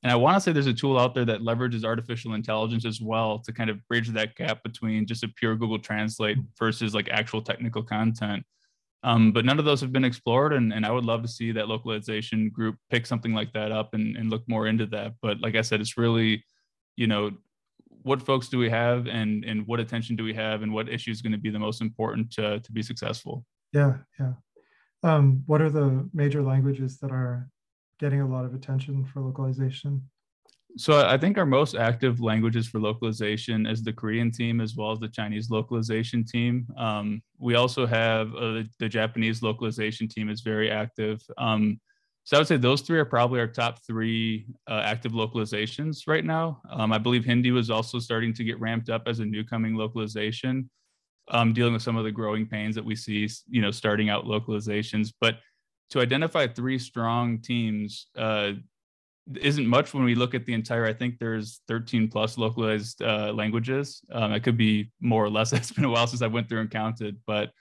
And 0.03 0.11
I 0.11 0.15
want 0.15 0.35
to 0.35 0.41
say 0.41 0.51
there's 0.51 0.67
a 0.67 0.73
tool 0.73 0.97
out 0.97 1.13
there 1.13 1.25
that 1.25 1.41
leverages 1.41 1.83
artificial 1.83 2.33
intelligence 2.33 2.85
as 2.85 3.01
well 3.01 3.39
to 3.39 3.51
kind 3.51 3.69
of 3.69 3.85
bridge 3.87 4.09
that 4.09 4.35
gap 4.35 4.63
between 4.63 5.05
just 5.05 5.23
a 5.23 5.27
pure 5.27 5.55
Google 5.55 5.79
Translate 5.79 6.37
versus 6.57 6.93
like 6.93 7.09
actual 7.09 7.41
technical 7.41 7.83
content. 7.83 8.43
Um, 9.03 9.31
but 9.31 9.45
none 9.45 9.59
of 9.59 9.65
those 9.65 9.81
have 9.81 9.91
been 9.91 10.05
explored. 10.05 10.53
And, 10.53 10.73
and 10.73 10.85
I 10.85 10.91
would 10.91 11.05
love 11.05 11.21
to 11.21 11.27
see 11.27 11.51
that 11.51 11.67
localization 11.67 12.49
group 12.49 12.75
pick 12.89 13.05
something 13.05 13.33
like 13.33 13.53
that 13.53 13.71
up 13.71 13.93
and, 13.93 14.17
and 14.17 14.29
look 14.29 14.43
more 14.47 14.67
into 14.67 14.85
that. 14.87 15.13
But 15.21 15.39
like 15.39 15.55
I 15.55 15.61
said, 15.61 15.81
it's 15.81 15.97
really, 15.97 16.43
you 16.95 17.07
know, 17.07 17.31
what 18.03 18.21
folks 18.21 18.49
do 18.49 18.57
we 18.57 18.69
have 18.69 19.07
and, 19.07 19.43
and 19.45 19.67
what 19.67 19.79
attention 19.79 20.15
do 20.15 20.23
we 20.23 20.33
have 20.33 20.61
and 20.61 20.73
what 20.73 20.89
issue 20.89 21.11
is 21.11 21.21
going 21.21 21.31
to 21.31 21.37
be 21.37 21.49
the 21.49 21.59
most 21.59 21.81
important 21.81 22.31
to, 22.33 22.59
to 22.59 22.71
be 22.71 22.81
successful? 22.81 23.45
Yeah, 23.77 23.97
yeah. 24.19 24.33
Um, 25.03 25.43
what 25.45 25.61
are 25.61 25.69
the 25.69 26.09
major 26.11 26.41
languages 26.41 26.97
that 26.99 27.11
are 27.11 27.47
getting 27.99 28.21
a 28.21 28.27
lot 28.27 28.43
of 28.43 28.55
attention 28.55 29.05
for 29.05 29.21
localization? 29.21 30.01
So 30.77 31.07
I 31.07 31.17
think 31.17 31.37
our 31.37 31.45
most 31.45 31.75
active 31.75 32.19
languages 32.19 32.67
for 32.67 32.79
localization 32.79 33.67
is 33.67 33.83
the 33.83 33.93
Korean 33.93 34.31
team 34.31 34.61
as 34.61 34.75
well 34.75 34.91
as 34.91 34.99
the 34.99 35.07
Chinese 35.07 35.49
localization 35.49 36.23
team. 36.23 36.67
Um, 36.75 37.21
we 37.37 37.53
also 37.55 37.85
have 37.85 38.33
uh, 38.35 38.63
the, 38.79 38.89
Japanese 38.89 39.41
localization 39.43 40.07
team 40.07 40.29
is 40.29 40.41
very 40.41 40.69
active. 40.71 41.19
Um, 41.37 41.79
so 42.23 42.37
I 42.37 42.39
would 42.39 42.47
say 42.47 42.57
those 42.57 42.81
three 42.81 42.99
are 42.99 43.05
probably 43.05 43.39
our 43.39 43.47
top 43.47 43.79
three 43.85 44.47
uh, 44.67 44.81
active 44.83 45.13
localizations 45.13 46.07
right 46.07 46.25
now. 46.25 46.61
Um, 46.69 46.91
I 46.91 46.97
believe 46.97 47.25
Hindi 47.25 47.51
was 47.51 47.69
also 47.69 47.99
starting 47.99 48.33
to 48.33 48.43
get 48.43 48.59
ramped 48.59 48.89
up 48.89 49.03
as 49.07 49.19
a 49.19 49.25
new 49.25 49.43
coming 49.43 49.75
localization, 49.75 50.69
um, 51.29 51.53
dealing 51.53 51.73
with 51.73 51.81
some 51.81 51.97
of 51.97 52.03
the 52.03 52.11
growing 52.11 52.47
pains 52.47 52.75
that 52.75 52.85
we 52.85 52.95
see, 52.95 53.27
you 53.49 53.61
know, 53.61 53.71
starting 53.71 54.09
out 54.09 54.25
localizations. 54.25 55.13
But 55.19 55.39
to 55.91 56.01
identify 56.01 56.47
three 56.47 56.79
strong 56.79 57.39
teams, 57.39 58.07
uh, 58.17 58.53
isn't 59.41 59.67
much 59.67 59.93
when 59.93 60.03
we 60.03 60.15
look 60.15 60.33
at 60.33 60.45
the 60.45 60.53
entire. 60.53 60.85
I 60.85 60.93
think 60.93 61.19
there's 61.19 61.61
13 61.67 62.07
plus 62.07 62.37
localized 62.37 63.01
uh, 63.01 63.33
languages. 63.33 64.01
Um, 64.11 64.31
it 64.31 64.41
could 64.41 64.57
be 64.57 64.91
more 65.01 65.23
or 65.23 65.29
less. 65.29 65.51
It's 65.53 65.71
been 65.71 65.85
a 65.85 65.89
while 65.89 66.07
since 66.07 66.21
I 66.21 66.27
went 66.27 66.47
through 66.47 66.61
and 66.61 66.71
counted, 66.71 67.17
but 67.27 67.51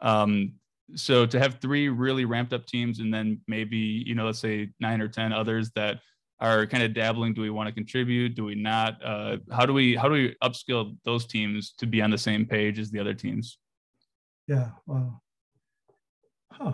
um, 0.00 0.54
so 0.94 1.26
to 1.26 1.38
have 1.38 1.60
three 1.60 1.88
really 1.88 2.24
ramped 2.24 2.52
up 2.52 2.66
teams 2.66 3.00
and 3.00 3.12
then 3.12 3.40
maybe 3.46 3.76
you 3.76 4.14
know 4.14 4.24
let's 4.24 4.38
say 4.38 4.70
nine 4.80 5.00
or 5.00 5.08
ten 5.08 5.32
others 5.32 5.70
that 5.74 6.00
are 6.40 6.66
kind 6.66 6.82
of 6.82 6.94
dabbling. 6.94 7.34
Do 7.34 7.42
we 7.42 7.50
want 7.50 7.68
to 7.68 7.72
contribute? 7.72 8.34
Do 8.34 8.44
we 8.44 8.54
not? 8.54 9.02
Uh, 9.04 9.38
how 9.50 9.66
do 9.66 9.72
we 9.72 9.96
how 9.96 10.08
do 10.08 10.14
we 10.14 10.36
upskill 10.42 10.96
those 11.04 11.26
teams 11.26 11.72
to 11.78 11.86
be 11.86 12.00
on 12.02 12.10
the 12.10 12.18
same 12.18 12.46
page 12.46 12.78
as 12.78 12.90
the 12.90 12.98
other 12.98 13.14
teams? 13.14 13.58
Yeah. 14.46 14.70
Wow. 14.86 15.20
Huh. 16.52 16.72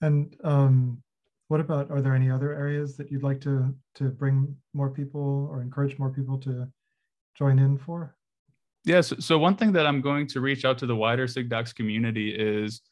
And 0.00 0.36
um, 0.44 1.02
what 1.48 1.60
about, 1.60 1.90
are 1.90 2.02
there 2.02 2.14
any 2.14 2.30
other 2.30 2.52
areas 2.52 2.96
that 2.96 3.10
you'd 3.10 3.22
like 3.22 3.40
to, 3.42 3.74
to 3.94 4.10
bring 4.10 4.54
more 4.74 4.90
people 4.90 5.48
or 5.50 5.62
encourage 5.62 5.98
more 5.98 6.10
people 6.10 6.38
to 6.40 6.68
join 7.36 7.58
in 7.58 7.78
for? 7.78 8.14
Yes. 8.84 9.14
So 9.20 9.38
one 9.38 9.56
thing 9.56 9.72
that 9.72 9.86
I'm 9.86 10.02
going 10.02 10.26
to 10.28 10.40
reach 10.40 10.64
out 10.66 10.76
to 10.78 10.86
the 10.86 10.94
wider 10.94 11.26
SIGDocs 11.26 11.74
community 11.74 12.30
is 12.30 12.82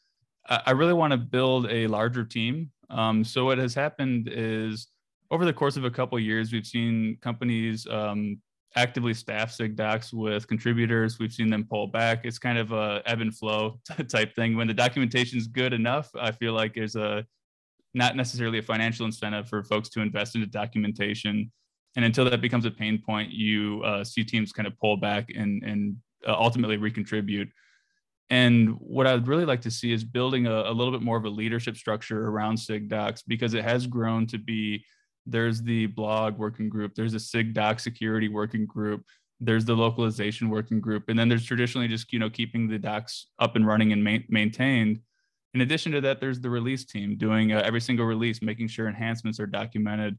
I 0.49 0.71
really 0.71 0.93
want 0.93 1.11
to 1.11 1.17
build 1.17 1.67
a 1.69 1.87
larger 1.87 2.25
team. 2.25 2.71
Um, 2.89 3.23
so 3.23 3.45
what 3.45 3.59
has 3.59 3.75
happened 3.75 4.27
is 4.31 4.87
over 5.31 5.45
the 5.45 5.53
course 5.53 5.77
of 5.77 5.85
a 5.85 5.91
couple 5.91 6.17
of 6.17 6.23
years, 6.23 6.51
we've 6.51 6.65
seen 6.65 7.17
companies 7.21 7.87
um, 7.87 8.39
actively 8.75 9.13
staff 9.13 9.51
sig 9.51 9.75
docs 9.75 10.13
with 10.13 10.47
contributors. 10.47 11.19
We've 11.19 11.33
seen 11.33 11.49
them 11.49 11.65
pull 11.69 11.87
back. 11.87 12.25
It's 12.25 12.39
kind 12.39 12.57
of 12.57 12.71
a 12.71 13.01
ebb 13.05 13.21
and 13.21 13.35
flow 13.35 13.79
type 14.09 14.35
thing. 14.35 14.55
When 14.55 14.67
the 14.67 14.73
documentation 14.73 15.37
is 15.37 15.47
good 15.47 15.73
enough, 15.73 16.09
I 16.19 16.31
feel 16.31 16.53
like 16.53 16.75
there's 16.75 16.95
a 16.95 17.25
not 17.93 18.15
necessarily 18.15 18.57
a 18.57 18.63
financial 18.63 19.05
incentive 19.05 19.47
for 19.47 19.63
folks 19.63 19.89
to 19.89 20.01
invest 20.01 20.35
into 20.35 20.47
documentation. 20.47 21.51
And 21.95 22.03
until 22.03 22.27
that 22.27 22.41
becomes 22.41 22.65
a 22.65 22.71
pain 22.71 23.01
point, 23.05 23.31
you 23.31 23.81
uh, 23.83 24.03
see 24.03 24.23
teams 24.23 24.51
kind 24.51 24.67
of 24.67 24.77
pull 24.79 24.97
back 24.97 25.29
and, 25.35 25.61
and 25.63 25.95
uh, 26.27 26.33
ultimately 26.33 26.77
recontribute. 26.77 27.49
And 28.31 28.69
what 28.79 29.05
I'd 29.05 29.27
really 29.27 29.45
like 29.45 29.61
to 29.61 29.71
see 29.71 29.91
is 29.93 30.03
building 30.03 30.47
a, 30.47 30.63
a 30.63 30.71
little 30.71 30.91
bit 30.91 31.03
more 31.03 31.17
of 31.17 31.25
a 31.25 31.29
leadership 31.29 31.77
structure 31.77 32.29
around 32.29 32.57
SIG 32.57 32.89
docs 32.89 33.21
because 33.21 33.53
it 33.53 33.63
has 33.63 33.85
grown 33.85 34.25
to 34.27 34.39
be 34.39 34.83
there's 35.25 35.61
the 35.61 35.87
blog 35.87 36.37
working 36.37 36.69
group, 36.69 36.95
there's 36.95 37.13
a 37.13 37.17
SIGDoc 37.17 37.79
security 37.79 38.27
working 38.27 38.65
group, 38.65 39.03
there's 39.39 39.65
the 39.65 39.75
localization 39.75 40.49
working 40.49 40.79
group, 40.79 41.09
and 41.09 41.17
then 41.17 41.29
there's 41.29 41.45
traditionally 41.45 41.87
just 41.87 42.11
you 42.13 42.19
know 42.19 42.29
keeping 42.29 42.67
the 42.67 42.79
docs 42.79 43.27
up 43.39 43.55
and 43.55 43.65
running 43.67 43.91
and 43.91 44.03
ma- 44.03 44.17
maintained 44.29 44.99
in 45.53 45.61
addition 45.61 45.91
to 45.91 46.01
that, 46.01 46.19
there's 46.19 46.39
the 46.39 46.49
release 46.49 46.83
team 46.83 47.15
doing 47.15 47.51
uh, 47.51 47.61
every 47.63 47.81
single 47.81 48.05
release, 48.05 48.41
making 48.41 48.67
sure 48.67 48.87
enhancements 48.87 49.39
are 49.39 49.45
documented. 49.45 50.17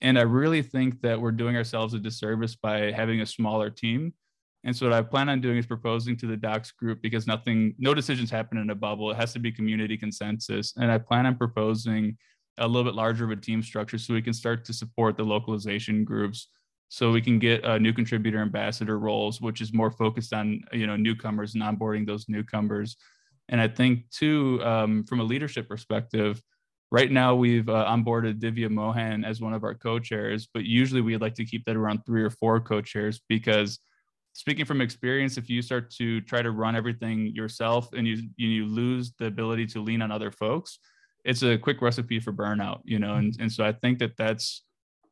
And 0.00 0.18
I 0.18 0.22
really 0.22 0.62
think 0.62 1.00
that 1.00 1.20
we're 1.20 1.32
doing 1.32 1.56
ourselves 1.56 1.94
a 1.94 1.98
disservice 1.98 2.54
by 2.54 2.92
having 2.92 3.20
a 3.20 3.26
smaller 3.26 3.70
team. 3.70 4.12
And 4.64 4.76
so 4.76 4.86
what 4.86 4.92
I 4.92 5.02
plan 5.02 5.28
on 5.28 5.40
doing 5.40 5.56
is 5.56 5.66
proposing 5.66 6.16
to 6.18 6.26
the 6.26 6.36
docs 6.36 6.70
group 6.70 7.00
because 7.00 7.26
nothing, 7.26 7.74
no 7.78 7.94
decisions 7.94 8.30
happen 8.30 8.58
in 8.58 8.70
a 8.70 8.74
bubble. 8.74 9.10
It 9.10 9.16
has 9.16 9.32
to 9.32 9.38
be 9.38 9.50
community 9.50 9.96
consensus. 9.96 10.74
And 10.76 10.92
I 10.92 10.98
plan 10.98 11.26
on 11.26 11.36
proposing 11.36 12.18
a 12.58 12.66
little 12.66 12.84
bit 12.84 12.94
larger 12.94 13.24
of 13.24 13.30
a 13.30 13.36
team 13.36 13.62
structure 13.62 13.98
so 13.98 14.14
we 14.14 14.22
can 14.22 14.32
start 14.32 14.64
to 14.64 14.72
support 14.72 15.16
the 15.16 15.22
localization 15.22 16.04
groups 16.04 16.48
so 16.88 17.12
we 17.12 17.20
can 17.20 17.38
get 17.38 17.64
uh, 17.64 17.78
new 17.78 17.92
contributor 17.92 18.38
ambassador 18.38 18.98
roles 18.98 19.40
which 19.40 19.60
is 19.60 19.72
more 19.72 19.90
focused 19.90 20.32
on 20.32 20.60
you 20.72 20.86
know 20.86 20.96
newcomers 20.96 21.54
and 21.54 21.62
onboarding 21.62 22.06
those 22.06 22.28
newcomers. 22.28 22.96
And 23.50 23.60
I 23.60 23.68
think 23.68 24.10
too, 24.10 24.60
um, 24.62 25.04
from 25.04 25.20
a 25.20 25.24
leadership 25.24 25.68
perspective, 25.68 26.42
right 26.90 27.10
now 27.10 27.34
we've 27.34 27.68
uh, 27.68 27.86
onboarded 27.86 28.40
Divya 28.40 28.70
Mohan 28.70 29.24
as 29.24 29.40
one 29.40 29.54
of 29.54 29.64
our 29.64 29.74
co-chairs, 29.74 30.48
but 30.52 30.64
usually 30.64 31.00
we'd 31.00 31.22
like 31.22 31.34
to 31.34 31.44
keep 31.44 31.64
that 31.64 31.76
around 31.76 32.04
three 32.04 32.22
or 32.22 32.30
four 32.30 32.60
co-chairs 32.60 33.20
because 33.28 33.78
speaking 34.32 34.64
from 34.64 34.80
experience, 34.80 35.36
if 35.36 35.48
you 35.50 35.62
start 35.62 35.90
to 35.90 36.20
try 36.22 36.42
to 36.42 36.50
run 36.50 36.76
everything 36.76 37.26
yourself 37.34 37.92
and 37.92 38.06
you 38.06 38.28
you 38.36 38.66
lose 38.66 39.12
the 39.18 39.26
ability 39.26 39.66
to 39.66 39.82
lean 39.82 40.02
on 40.02 40.12
other 40.12 40.30
folks, 40.30 40.78
it's 41.28 41.42
a 41.42 41.58
quick 41.58 41.82
recipe 41.82 42.20
for 42.20 42.32
burnout, 42.32 42.80
you 42.84 42.98
know. 42.98 43.16
And 43.16 43.36
and 43.38 43.52
so 43.52 43.62
I 43.62 43.72
think 43.72 43.98
that 43.98 44.16
that's 44.16 44.64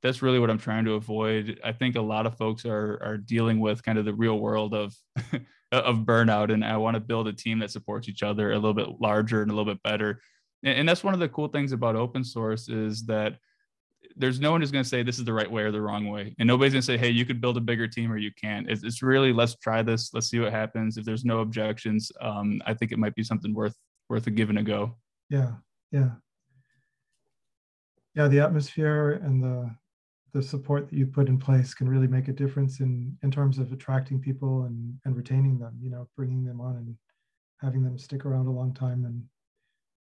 that's 0.03 0.23
really 0.23 0.39
what 0.39 0.49
I'm 0.49 0.59
trying 0.59 0.87
to 0.87 0.95
avoid. 0.95 1.61
I 1.63 1.73
think 1.73 1.95
a 1.95 2.01
lot 2.01 2.27
of 2.27 2.39
folks 2.39 2.65
are 2.65 2.99
are 3.03 3.19
dealing 3.19 3.61
with 3.61 3.85
kind 3.85 3.99
of 3.99 4.07
the 4.07 4.15
real 4.15 4.41
world 4.41 4.75
of 4.75 4.95
of 5.73 5.97
burnout 5.99 6.55
and 6.55 6.65
i 6.65 6.77
want 6.77 6.95
to 6.95 7.01
build 7.01 7.27
a 7.27 7.33
team 7.33 7.59
that 7.59 7.73
supports 7.73 8.09
each 8.09 8.23
other 8.23 8.53
a 8.53 8.55
little 8.55 8.73
bit 8.73 9.01
larger 9.01 9.43
and 9.43 9.51
a 9.51 9.55
little 9.55 9.71
bit 9.71 9.83
better. 9.83 10.21
And, 10.63 10.89
that's 10.89 11.05
one 11.05 11.13
of 11.13 11.21
the 11.21 11.29
cool 11.29 11.49
things 11.49 11.73
about 11.73 11.97
open 11.97 12.25
source 12.25 12.69
is 12.69 13.05
that 13.07 13.37
there's 14.17 14.41
no 14.41 14.53
one 14.53 14.61
who's 14.61 14.71
going 14.71 14.85
to 14.85 14.89
say 14.89 15.03
this 15.03 15.19
is 15.19 15.25
the 15.25 15.33
right 15.33 15.51
way 15.51 15.63
or 15.63 15.71
the 15.71 15.83
wrong 15.83 16.09
way 16.09 16.35
and 16.39 16.47
nobody's 16.47 16.73
going 16.73 16.81
to 16.81 16.87
say 16.87 16.97
hey 16.97 17.11
you 17.11 17.27
could 17.27 17.43
build 17.43 17.59
a 17.59 17.61
bigger 17.61 17.87
team 17.87 18.11
or 18.11 18.17
you 18.17 18.31
can't. 18.41 18.71
It's, 18.71 18.83
it's 18.85 19.03
really 19.03 19.35
let's 19.35 19.57
try 19.57 19.83
this. 19.83 20.15
Let's 20.15 20.31
see 20.31 20.41
what 20.41 20.53
happens. 20.53 20.97
If 20.97 21.05
there's 21.05 21.27
no 21.27 21.41
objections 21.41 22.11
um, 22.23 22.63
i 22.65 22.73
think 22.73 22.91
it 22.93 22.99
might 22.99 23.15
be 23.15 23.23
something 23.23 23.53
worth 23.53 23.77
worth 24.09 24.27
a 24.29 24.31
give 24.31 24.49
and 24.49 24.59
a 24.61 24.63
go. 24.63 24.97
Yeah 25.29 25.57
yeah. 25.97 26.11
Yeah 28.15 28.29
the 28.29 28.41
atmosphere 28.41 29.21
and 29.23 29.43
the 29.43 29.71
the 30.33 30.43
support 30.43 30.89
that 30.89 30.97
you 30.97 31.07
put 31.07 31.29
in 31.29 31.39
place 31.39 31.73
can 31.73 31.89
really 31.89 32.07
make 32.07 32.29
a 32.29 32.33
difference 32.33 32.81
in 32.81 33.17
in 33.23 33.31
terms 33.31 33.59
of 33.59 33.73
attracting 33.73 34.21
people 34.21 34.65
and 34.65 34.99
and 35.05 35.17
retaining 35.17 35.59
them 35.59 35.79
you 35.81 35.91
know 35.91 36.09
bringing 36.17 36.45
them 36.45 36.61
on 36.61 36.77
and 36.77 36.97
having 37.61 37.83
them 37.83 37.97
stick 37.99 38.27
around 38.27 38.47
a 38.47 38.51
long 38.51 38.75
time 38.75 39.05
and 39.07 39.23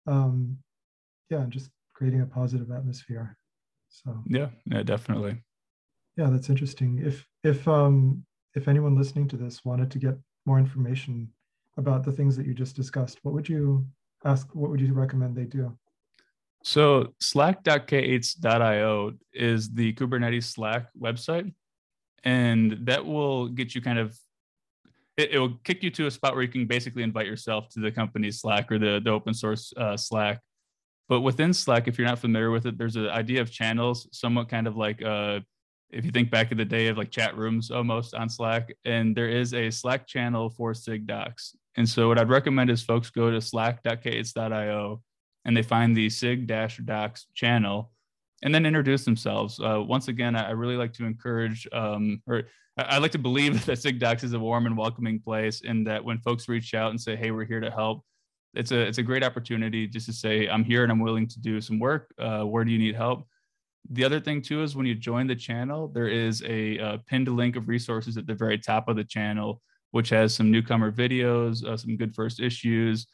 um 0.08 0.58
yeah 1.30 1.42
and 1.42 1.52
just 1.52 1.72
creating 1.94 2.22
a 2.22 2.26
positive 2.26 2.72
atmosphere. 2.72 3.38
So 3.90 4.24
yeah 4.28 4.50
yeah 4.66 4.84
definitely. 4.84 5.44
Yeah 6.18 6.30
that's 6.30 6.50
interesting. 6.50 7.00
If 7.04 7.28
if 7.44 7.68
um 7.68 8.26
if 8.54 8.68
anyone 8.68 8.96
listening 8.96 9.28
to 9.30 9.38
this 9.38 9.64
wanted 9.66 9.90
to 9.92 10.00
get 10.00 10.16
more 10.46 10.60
information 10.60 11.32
about 11.78 12.04
the 12.04 12.12
things 12.12 12.36
that 12.36 12.46
you 12.46 12.54
just 12.54 12.76
discussed 12.76 13.20
what 13.24 13.34
would 13.34 13.48
you 13.48 13.86
ask 14.26 14.48
what 14.54 14.70
would 14.70 14.82
you 14.82 14.94
recommend 14.94 15.36
they 15.36 15.46
do 15.46 15.76
so 16.64 17.14
slack.k8s.io 17.20 19.14
is 19.34 19.74
the 19.74 19.94
Kubernetes 19.94 20.44
Slack 20.44 20.88
website, 21.00 21.52
and 22.24 22.78
that 22.84 23.06
will 23.06 23.48
get 23.48 23.74
you 23.74 23.82
kind 23.82 23.98
of 23.98 24.16
it, 25.18 25.32
it, 25.32 25.40
will 25.40 25.58
kick 25.64 25.84
you 25.84 25.90
to 25.92 26.08
a 26.08 26.12
spot 26.12 26.34
where 26.34 26.44
you 26.44 26.50
can 26.50 26.66
basically 26.66 27.04
invite 27.04 27.26
yourself 27.26 27.68
to 27.70 27.80
the 27.80 27.92
company's 27.92 28.40
Slack 28.40 28.72
or 28.72 28.80
the, 28.80 29.02
the 29.04 29.10
open 29.10 29.34
source 29.34 29.74
uh, 29.76 29.98
Slack. 29.98 30.40
But 31.10 31.22
within 31.22 31.54
Slack, 31.54 31.88
if 31.88 31.98
you're 31.98 32.08
not 32.08 32.20
familiar 32.20 32.50
with 32.50 32.66
it, 32.66 32.78
there's 32.78 32.96
an 32.96 33.10
idea 33.10 33.42
of 33.42 33.52
channels, 33.52 34.08
somewhat 34.14 34.48
kind 34.48 34.68
of 34.68 34.78
like 34.78 35.04
uh, 35.04 35.42
if 35.90 36.06
you 36.06 36.12
think 36.12 36.32
back 36.32 36.52
in 36.52 36.58
the 36.58 36.66
day 36.66 36.88
of 36.88 36.98
like 36.98 37.12
chat 37.12 37.36
rooms 37.36 37.72
almost 37.72 38.14
on 38.14 38.30
Slack, 38.30 38.72
and 38.86 39.16
there 39.16 39.30
is 39.30 39.54
a 39.54 39.70
Slack 39.70 40.08
channel 40.08 40.50
for 40.50 40.74
SIGDocs. 40.74 41.56
And 41.78 41.88
so 41.88 42.08
what 42.08 42.20
I'd 42.20 42.30
recommend 42.30 42.70
is 42.70 42.82
folks 42.82 43.10
go 43.10 43.32
to 43.32 43.42
slack.k8s.io 43.42 45.02
and 45.46 45.58
they 45.58 45.62
find 45.62 45.96
the 45.96 46.10
SIG 46.10 46.48
Docs 46.48 47.28
channel 47.34 47.92
and 48.44 48.54
then 48.54 48.66
introduce 48.66 49.06
themselves. 49.06 49.60
Uh, 49.60 49.82
once 49.82 50.08
again, 50.08 50.36
I, 50.36 50.52
really 50.52 50.76
like 50.76 50.94
to 50.94 51.06
encourage, 51.06 51.68
um, 51.72 52.22
or 52.28 52.44
I, 52.78 52.98
like 52.98 53.12
to 53.12 53.20
believe 53.20 53.66
that 53.68 53.78
SIG 53.78 54.00
Docs 54.00 54.24
is 54.24 54.34
a 54.34 54.40
warm 54.40 54.66
and 54.66 54.78
welcoming 54.78 55.20
place, 55.20 55.62
and 55.66 55.86
that 55.88 56.04
when 56.04 56.20
folks 56.20 56.50
reach 56.50 56.74
out 56.74 56.92
and 56.92 57.00
say, 57.00 57.16
"Hey, 57.16 57.32
we're 57.32 57.46
here 57.46 57.60
to 57.60 57.72
help," 57.72 58.04
it's 58.54 58.72
a 58.72 58.80
it's 58.80 58.98
a 58.98 59.04
great 59.04 59.24
opportunity 59.24 59.88
just 59.88 60.08
to 60.08 60.14
say 60.14 60.48
I'm 60.48 60.64
here 60.64 60.84
and 60.84 60.92
I'm 60.92 61.00
willing 61.00 61.28
to 61.28 61.40
do 61.40 61.62
some 61.62 61.80
work. 61.80 62.14
Uh, 62.18 62.44
where 62.44 62.64
do 62.64 62.72
you 62.72 62.80
need 62.80 62.96
help? 62.96 63.28
The 63.90 64.04
other 64.04 64.20
thing 64.20 64.42
too 64.42 64.64
is 64.64 64.76
when 64.76 64.86
you 64.86 64.96
join 64.96 65.28
the 65.28 65.36
channel, 65.36 65.88
there 65.88 66.08
is 66.08 66.44
a, 66.44 66.78
a 66.78 66.98
pinned 67.08 67.28
link 67.28 67.56
of 67.56 67.68
resources 67.68 68.18
at 68.18 68.28
the 68.28 68.36
very 68.36 68.58
top 68.58 68.88
of 68.88 68.96
the 68.96 69.04
channel, 69.04 69.62
which 69.92 70.10
has 70.10 70.34
some 70.34 70.52
newcomer 70.52 70.92
videos, 70.92 71.64
uh, 71.64 71.78
some 71.78 71.98
good 71.98 72.16
first 72.16 72.40
issues, 72.40 73.08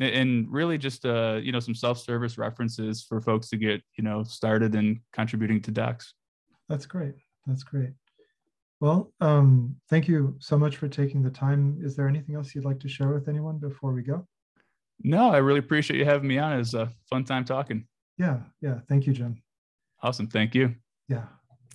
and 0.00 0.50
really 0.50 0.78
just 0.78 1.06
uh, 1.06 1.40
you 1.42 1.52
know 1.52 1.60
some 1.60 1.74
self-service 1.74 2.38
references 2.38 3.02
for 3.02 3.20
folks 3.20 3.48
to 3.48 3.56
get 3.56 3.82
you 3.96 4.04
know 4.04 4.22
started 4.22 4.74
in 4.74 5.00
contributing 5.12 5.60
to 5.62 5.70
docs. 5.70 6.14
That's 6.68 6.86
great. 6.86 7.14
That's 7.46 7.62
great. 7.62 7.90
Well, 8.80 9.12
um, 9.20 9.76
thank 9.88 10.08
you 10.08 10.36
so 10.40 10.58
much 10.58 10.76
for 10.76 10.88
taking 10.88 11.22
the 11.22 11.30
time. 11.30 11.78
Is 11.82 11.96
there 11.96 12.08
anything 12.08 12.34
else 12.34 12.54
you'd 12.54 12.64
like 12.64 12.80
to 12.80 12.88
share 12.88 13.12
with 13.12 13.28
anyone 13.28 13.58
before 13.58 13.92
we 13.92 14.02
go? 14.02 14.26
No, 15.02 15.30
I 15.30 15.38
really 15.38 15.58
appreciate 15.58 15.98
you 15.98 16.04
having 16.04 16.28
me 16.28 16.38
on. 16.38 16.52
It 16.52 16.58
was 16.58 16.74
a 16.74 16.90
fun 17.08 17.24
time 17.24 17.44
talking. 17.44 17.86
Yeah, 18.18 18.40
yeah. 18.60 18.80
Thank 18.88 19.06
you, 19.06 19.12
Jim. 19.12 19.42
Awesome. 20.02 20.26
Thank 20.26 20.54
you. 20.54 20.74
Yeah. 21.08 21.24